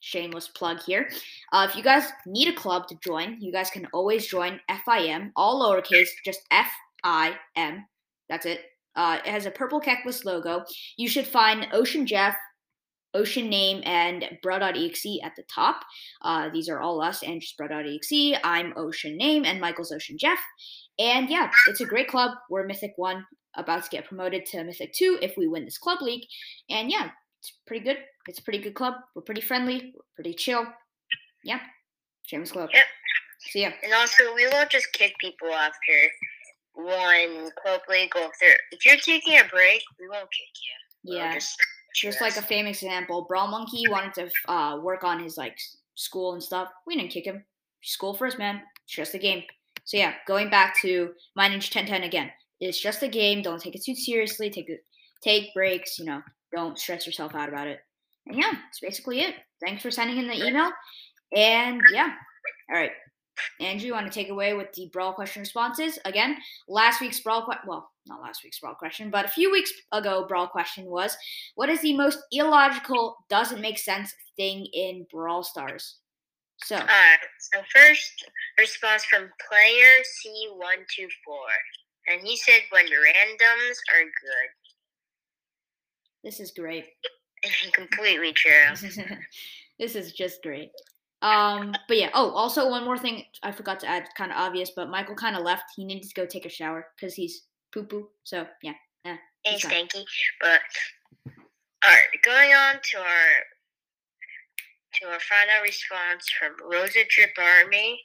shameless 0.00 0.48
plug 0.48 0.82
here. 0.82 1.08
Uh, 1.52 1.66
if 1.68 1.74
you 1.74 1.82
guys 1.82 2.04
need 2.26 2.48
a 2.48 2.52
club 2.52 2.86
to 2.88 2.96
join, 3.02 3.38
you 3.40 3.50
guys 3.50 3.70
can 3.70 3.86
always 3.94 4.26
join 4.26 4.60
FIM, 4.68 5.32
all 5.36 5.62
lowercase, 5.62 6.08
just 6.24 6.42
F 6.50 6.70
I 7.02 7.34
M. 7.56 7.86
That's 8.28 8.44
it. 8.44 8.60
Uh, 8.96 9.18
it 9.24 9.30
has 9.30 9.46
a 9.46 9.50
purple 9.50 9.80
Keckless 9.80 10.24
logo. 10.24 10.64
You 10.98 11.08
should 11.08 11.26
find 11.26 11.66
Ocean 11.72 12.06
Jeff, 12.06 12.36
Ocean 13.14 13.48
Name, 13.48 13.82
and 13.84 14.28
Bro.exe 14.42 15.06
at 15.22 15.36
the 15.36 15.44
top. 15.54 15.82
Uh, 16.22 16.48
these 16.52 16.68
are 16.68 16.80
all 16.80 17.00
us 17.00 17.22
and 17.22 17.40
just 17.40 17.56
Bro.exe. 17.56 18.38
I'm 18.42 18.72
Ocean 18.76 19.16
Name, 19.16 19.44
and 19.44 19.60
Michael's 19.60 19.92
Ocean 19.92 20.16
Jeff. 20.18 20.38
And 20.98 21.28
yeah, 21.30 21.50
it's 21.68 21.80
a 21.80 21.86
great 21.86 22.08
club. 22.08 22.32
We're 22.50 22.66
Mythic 22.66 22.92
1, 22.96 23.24
about 23.56 23.84
to 23.84 23.90
get 23.90 24.06
promoted 24.06 24.46
to 24.46 24.64
Mythic 24.64 24.92
2 24.94 25.18
if 25.22 25.34
we 25.36 25.46
win 25.48 25.64
this 25.64 25.78
club 25.78 26.00
league. 26.02 26.24
And 26.70 26.90
yeah, 26.90 27.10
it's 27.40 27.52
pretty 27.66 27.84
good. 27.84 27.98
It's 28.26 28.38
a 28.38 28.42
pretty 28.42 28.58
good 28.60 28.74
club. 28.74 28.94
We're 29.14 29.22
pretty 29.22 29.42
friendly. 29.42 29.92
We're 29.94 30.02
pretty 30.16 30.34
chill. 30.34 30.66
Yeah. 31.44 31.60
James 32.28 32.52
club. 32.52 32.70
Yep. 32.72 32.84
So 33.50 33.58
yeah. 33.58 33.72
And 33.82 33.92
also, 33.92 34.34
we 34.34 34.48
won't 34.48 34.70
just 34.70 34.92
kick 34.92 35.14
people 35.20 35.52
after 35.52 36.10
one 36.74 37.50
club 37.62 37.80
league. 37.88 38.16
Or 38.16 38.30
if, 38.40 38.56
if 38.72 38.84
you're 38.84 38.96
taking 38.96 39.34
a 39.38 39.44
break, 39.50 39.82
we 40.00 40.08
won't 40.08 40.22
kick 40.30 40.48
you. 40.62 41.10
We'll 41.10 41.18
Yeah. 41.18 41.34
just, 41.34 41.54
Just 41.94 42.20
like 42.20 42.36
a 42.36 42.42
famous 42.42 42.82
example, 42.82 43.24
Brawl 43.28 43.46
Monkey 43.46 43.84
wanted 43.88 44.14
to 44.14 44.52
uh, 44.52 44.78
work 44.80 45.04
on 45.04 45.22
his 45.22 45.36
like 45.36 45.58
school 45.94 46.32
and 46.32 46.42
stuff. 46.42 46.68
We 46.86 46.96
didn't 46.96 47.12
kick 47.12 47.24
him. 47.24 47.44
School 47.82 48.14
first, 48.14 48.38
man. 48.38 48.62
It's 48.84 48.94
just 48.94 49.14
a 49.14 49.18
game. 49.18 49.44
So 49.84 49.96
yeah, 49.96 50.14
going 50.26 50.50
back 50.50 50.74
to 50.80 51.12
My 51.36 51.48
Ninja 51.48 51.74
1010 51.74 52.02
again. 52.02 52.30
It's 52.60 52.80
just 52.80 53.02
a 53.02 53.08
game. 53.08 53.42
Don't 53.42 53.60
take 53.60 53.74
it 53.74 53.84
too 53.84 53.94
seriously. 53.94 54.50
Take 54.50 54.68
it, 54.70 54.84
take 55.22 55.54
breaks. 55.54 55.98
You 55.98 56.06
know, 56.06 56.22
don't 56.54 56.78
stress 56.78 57.06
yourself 57.06 57.34
out 57.34 57.48
about 57.48 57.68
it. 57.68 57.80
And 58.26 58.36
yeah, 58.36 58.52
that's 58.52 58.80
basically 58.80 59.20
it. 59.20 59.34
Thanks 59.60 59.82
for 59.82 59.90
sending 59.90 60.18
in 60.18 60.26
the 60.26 60.46
email. 60.46 60.70
And 61.36 61.80
yeah, 61.92 62.12
all 62.70 62.76
right. 62.76 62.92
Andrew, 63.60 63.86
you 63.86 63.92
want 63.92 64.06
to 64.06 64.12
take 64.12 64.30
away 64.30 64.54
with 64.54 64.72
the 64.72 64.88
brawl 64.92 65.12
question 65.12 65.40
responses 65.40 65.98
again? 66.04 66.36
Last 66.68 67.00
week's 67.00 67.20
brawl 67.20 67.42
question, 67.42 67.68
well, 67.68 67.90
not 68.06 68.20
last 68.20 68.42
week's 68.44 68.58
brawl 68.58 68.74
question, 68.74 69.10
but 69.10 69.24
a 69.24 69.28
few 69.28 69.50
weeks 69.50 69.72
ago, 69.92 70.26
brawl 70.26 70.46
question 70.48 70.84
was, 70.86 71.16
"What 71.54 71.68
is 71.68 71.80
the 71.80 71.96
most 71.96 72.18
illogical, 72.32 73.16
doesn't 73.28 73.60
make 73.60 73.78
sense 73.78 74.12
thing 74.36 74.66
in 74.72 75.06
Brawl 75.10 75.42
Stars?" 75.42 75.96
So 76.58 76.76
Alright, 76.76 77.20
so 77.38 77.60
first 77.74 78.30
response 78.58 79.04
from 79.04 79.30
player 79.48 80.02
C124. 80.24 81.08
And 82.08 82.20
he 82.26 82.36
said 82.36 82.60
when 82.70 82.86
randoms 82.86 83.76
are 83.92 84.02
good. 84.02 84.50
this 86.22 86.40
is 86.40 86.52
great. 86.52 86.86
Completely 87.72 88.32
true. 88.32 88.50
this 89.78 89.96
is 89.96 90.12
just 90.12 90.42
great. 90.42 90.70
Um, 91.24 91.74
but 91.88 91.96
yeah. 91.96 92.10
Oh, 92.12 92.30
also 92.32 92.68
one 92.68 92.84
more 92.84 92.98
thing 92.98 93.24
I 93.42 93.50
forgot 93.50 93.80
to 93.80 93.86
add, 93.88 94.08
kind 94.14 94.30
of 94.30 94.36
obvious, 94.36 94.70
but 94.76 94.90
Michael 94.90 95.14
kind 95.14 95.36
of 95.36 95.42
left. 95.42 95.64
He 95.74 95.84
needed 95.84 96.06
to 96.06 96.14
go 96.14 96.26
take 96.26 96.44
a 96.44 96.50
shower 96.50 96.88
because 96.94 97.14
he's 97.14 97.44
poo 97.72 97.84
poo. 97.84 98.08
So 98.24 98.46
yeah. 98.62 98.74
Hey, 99.04 99.16
Okay. 99.46 99.68
Stanky. 99.68 100.04
But 100.40 100.60
alright, 101.84 102.22
going 102.22 102.52
on 102.52 102.76
to 102.82 102.98
our 102.98 103.30
to 105.00 105.06
our 105.06 105.20
final 105.20 105.62
response 105.62 106.28
from 106.38 106.52
Rosa 106.70 107.00
Drip 107.08 107.32
Army, 107.38 108.00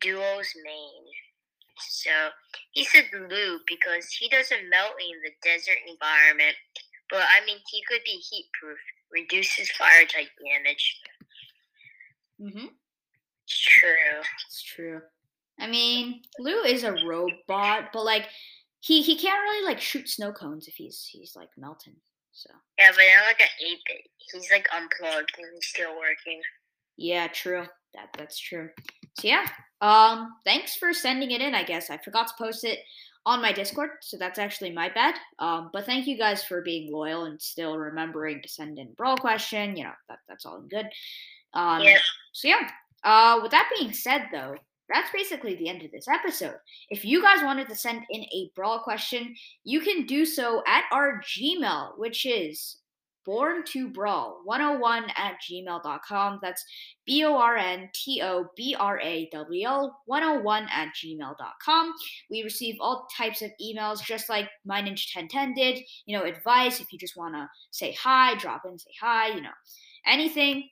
Duo's 0.00 0.54
main. 0.64 1.04
So 1.88 2.10
he 2.70 2.84
said 2.84 3.06
Lou 3.12 3.58
because 3.66 4.08
he 4.12 4.28
doesn't 4.28 4.70
melt 4.70 4.92
in 5.00 5.18
the 5.24 5.32
desert 5.42 5.78
environment, 5.88 6.54
but 7.10 7.22
I 7.22 7.44
mean 7.44 7.58
he 7.70 7.82
could 7.88 8.02
be 8.04 8.22
heat 8.30 8.46
proof, 8.60 8.78
reduces 9.10 9.70
fire 9.72 10.06
type 10.06 10.30
damage. 10.38 11.00
Mm-hmm. 12.42 12.66
It's 13.44 13.58
true. 13.60 14.20
It's 14.46 14.62
true. 14.62 15.00
I 15.60 15.66
mean, 15.68 16.22
Lou 16.38 16.62
is 16.62 16.84
a 16.84 16.96
robot, 17.06 17.90
but 17.92 18.04
like 18.04 18.26
he 18.80 19.02
he 19.02 19.16
can't 19.16 19.42
really 19.42 19.64
like 19.64 19.80
shoot 19.80 20.08
snow 20.08 20.32
cones 20.32 20.66
if 20.66 20.74
he's 20.74 21.08
he's 21.10 21.36
like 21.36 21.50
melting. 21.56 21.96
So 22.32 22.50
Yeah, 22.78 22.90
but 22.90 23.02
not 23.16 23.26
like 23.26 23.40
an 23.40 23.46
8 23.70 23.78
bit. 23.86 24.00
He's 24.16 24.50
like 24.50 24.66
unplugged 24.74 25.32
and 25.36 25.46
he's 25.54 25.66
still 25.66 25.94
working. 25.96 26.40
yeah, 26.96 27.28
true. 27.28 27.66
That 27.94 28.08
that's 28.16 28.38
true. 28.38 28.70
So 29.20 29.28
yeah. 29.28 29.46
Um, 29.82 30.34
thanks 30.44 30.76
for 30.76 30.92
sending 30.92 31.32
it 31.32 31.42
in. 31.42 31.54
I 31.54 31.64
guess 31.64 31.90
I 31.90 31.98
forgot 31.98 32.28
to 32.28 32.34
post 32.38 32.64
it 32.64 32.78
on 33.26 33.42
my 33.42 33.52
Discord, 33.52 33.90
so 34.00 34.16
that's 34.16 34.38
actually 34.38 34.72
my 34.72 34.88
bad. 34.88 35.14
Um, 35.38 35.70
but 35.72 35.84
thank 35.86 36.06
you 36.06 36.16
guys 36.16 36.42
for 36.42 36.62
being 36.62 36.90
loyal 36.92 37.24
and 37.24 37.40
still 37.40 37.76
remembering 37.76 38.40
to 38.42 38.48
send 38.48 38.78
in 38.78 38.94
brawl 38.94 39.16
question. 39.16 39.76
You 39.76 39.84
know 39.84 39.92
that 40.08 40.20
that's 40.28 40.46
all 40.46 40.62
good. 40.62 40.86
Um, 41.54 41.82
Yeah. 41.82 41.98
So 42.32 42.48
yeah. 42.48 42.68
Uh, 43.04 43.40
with 43.42 43.50
that 43.50 43.70
being 43.76 43.92
said, 43.92 44.28
though, 44.32 44.56
that's 44.88 45.10
basically 45.12 45.56
the 45.56 45.68
end 45.68 45.82
of 45.82 45.90
this 45.90 46.06
episode. 46.08 46.56
If 46.90 47.04
you 47.04 47.22
guys 47.22 47.42
wanted 47.42 47.68
to 47.68 47.76
send 47.76 48.02
in 48.10 48.22
a 48.22 48.50
brawl 48.54 48.80
question, 48.80 49.34
you 49.64 49.80
can 49.80 50.06
do 50.06 50.24
so 50.24 50.62
at 50.66 50.84
our 50.92 51.20
Gmail, 51.22 51.98
which 51.98 52.26
is 52.26 52.78
born 53.24 53.64
to 53.64 53.88
brawl 53.88 54.40
101 54.44 55.04
at 55.16 55.36
gmail.com. 55.48 56.40
That's 56.42 56.64
B 57.06 57.24
O 57.24 57.36
R 57.36 57.56
N 57.56 57.88
T 57.94 58.20
O 58.22 58.46
B 58.56 58.76
R 58.78 59.00
A 59.00 59.28
W 59.32 59.66
L 59.66 59.98
101 60.06 60.68
at 60.70 60.88
gmail.com. 60.94 61.94
We 62.30 62.42
receive 62.42 62.76
all 62.80 63.06
types 63.16 63.42
of 63.42 63.50
emails, 63.62 64.02
just 64.02 64.28
like 64.28 64.48
My 64.64 64.80
Ninja 64.82 65.06
1010 65.14 65.54
did. 65.54 65.78
You 66.06 66.18
know, 66.18 66.24
advice 66.24 66.80
if 66.80 66.92
you 66.92 66.98
just 66.98 67.16
want 67.16 67.34
to 67.34 67.48
say 67.70 67.92
hi, 67.92 68.34
drop 68.36 68.62
in, 68.66 68.78
say 68.78 68.90
hi, 69.00 69.28
you 69.28 69.40
know, 69.40 69.50
anything. 70.06 70.68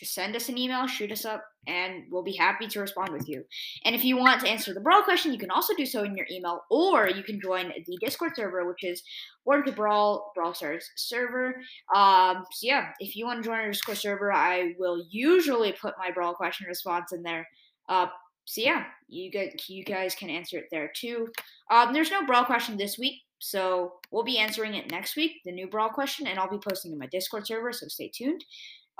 Just 0.00 0.14
send 0.14 0.34
us 0.34 0.48
an 0.48 0.56
email, 0.56 0.86
shoot 0.86 1.12
us 1.12 1.26
up, 1.26 1.44
and 1.66 2.04
we'll 2.10 2.22
be 2.22 2.34
happy 2.34 2.66
to 2.66 2.80
respond 2.80 3.12
with 3.12 3.28
you. 3.28 3.44
And 3.84 3.94
if 3.94 4.02
you 4.02 4.16
want 4.16 4.40
to 4.40 4.48
answer 4.48 4.72
the 4.72 4.80
Brawl 4.80 5.02
question, 5.02 5.30
you 5.30 5.38
can 5.38 5.50
also 5.50 5.74
do 5.76 5.84
so 5.84 6.04
in 6.04 6.16
your 6.16 6.26
email, 6.32 6.62
or 6.70 7.10
you 7.10 7.22
can 7.22 7.38
join 7.38 7.70
the 7.86 7.98
Discord 8.00 8.32
server, 8.34 8.66
which 8.66 8.82
is 8.82 9.02
Born 9.44 9.62
to 9.66 9.72
Brawl 9.72 10.32
Brawl 10.34 10.54
Stars 10.54 10.88
server. 10.96 11.54
Um, 11.94 12.46
so 12.50 12.66
yeah, 12.66 12.92
if 12.98 13.14
you 13.14 13.26
want 13.26 13.42
to 13.42 13.46
join 13.46 13.58
our 13.58 13.70
Discord 13.70 13.98
server, 13.98 14.32
I 14.32 14.74
will 14.78 15.04
usually 15.10 15.72
put 15.72 15.98
my 15.98 16.10
Brawl 16.10 16.32
question 16.32 16.66
response 16.66 17.12
in 17.12 17.22
there. 17.22 17.46
Uh, 17.86 18.06
so 18.46 18.62
yeah, 18.62 18.84
you 19.06 19.30
get 19.30 19.68
you 19.68 19.84
guys 19.84 20.14
can 20.14 20.30
answer 20.30 20.56
it 20.56 20.68
there 20.70 20.90
too. 20.96 21.28
Um, 21.70 21.92
there's 21.92 22.10
no 22.10 22.24
Brawl 22.24 22.46
question 22.46 22.78
this 22.78 22.96
week, 22.96 23.20
so 23.38 23.94
we'll 24.10 24.24
be 24.24 24.38
answering 24.38 24.74
it 24.74 24.90
next 24.90 25.14
week, 25.16 25.32
the 25.44 25.52
new 25.52 25.68
Brawl 25.68 25.90
question, 25.90 26.26
and 26.26 26.38
I'll 26.38 26.50
be 26.50 26.58
posting 26.58 26.92
in 26.92 26.98
my 26.98 27.06
Discord 27.06 27.46
server. 27.46 27.72
So 27.72 27.86
stay 27.88 28.10
tuned. 28.14 28.44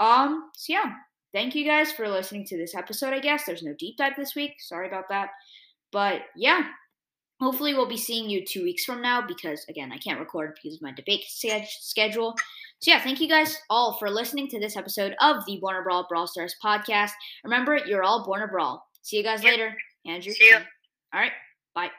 Um, 0.00 0.50
so 0.56 0.72
yeah, 0.72 0.92
thank 1.32 1.54
you 1.54 1.64
guys 1.64 1.92
for 1.92 2.08
listening 2.08 2.44
to 2.46 2.56
this 2.56 2.74
episode. 2.74 3.12
I 3.12 3.20
guess 3.20 3.44
there's 3.44 3.62
no 3.62 3.74
deep 3.78 3.96
dive 3.98 4.14
this 4.16 4.34
week. 4.34 4.54
Sorry 4.58 4.88
about 4.88 5.08
that, 5.10 5.28
but 5.92 6.22
yeah, 6.34 6.62
hopefully 7.40 7.74
we'll 7.74 7.88
be 7.88 7.96
seeing 7.96 8.28
you 8.28 8.44
two 8.44 8.62
weeks 8.64 8.84
from 8.84 9.00
now 9.02 9.24
because 9.26 9.64
again, 9.68 9.92
I 9.92 9.98
can't 9.98 10.18
record 10.20 10.54
because 10.60 10.76
of 10.76 10.82
my 10.82 10.92
debate 10.92 11.24
sched- 11.28 11.66
schedule. 11.68 12.34
So 12.80 12.90
yeah, 12.90 13.00
thank 13.02 13.20
you 13.20 13.28
guys 13.28 13.58
all 13.68 13.98
for 13.98 14.10
listening 14.10 14.48
to 14.48 14.58
this 14.58 14.76
episode 14.76 15.14
of 15.20 15.44
the 15.46 15.58
Born 15.60 15.76
to 15.76 15.82
Brawl 15.82 16.06
Brawl 16.08 16.26
Stars 16.26 16.54
podcast. 16.64 17.10
Remember, 17.44 17.76
you're 17.76 18.02
all 18.02 18.24
born 18.24 18.40
to 18.40 18.46
brawl. 18.48 18.86
See 19.02 19.18
you 19.18 19.22
guys 19.22 19.42
Yep. 19.44 19.52
later, 19.52 19.76
Andrew. 20.06 20.32
See 20.32 20.50
ya. 20.50 20.60
All 21.12 21.20
right, 21.20 21.32
bye. 21.74 21.90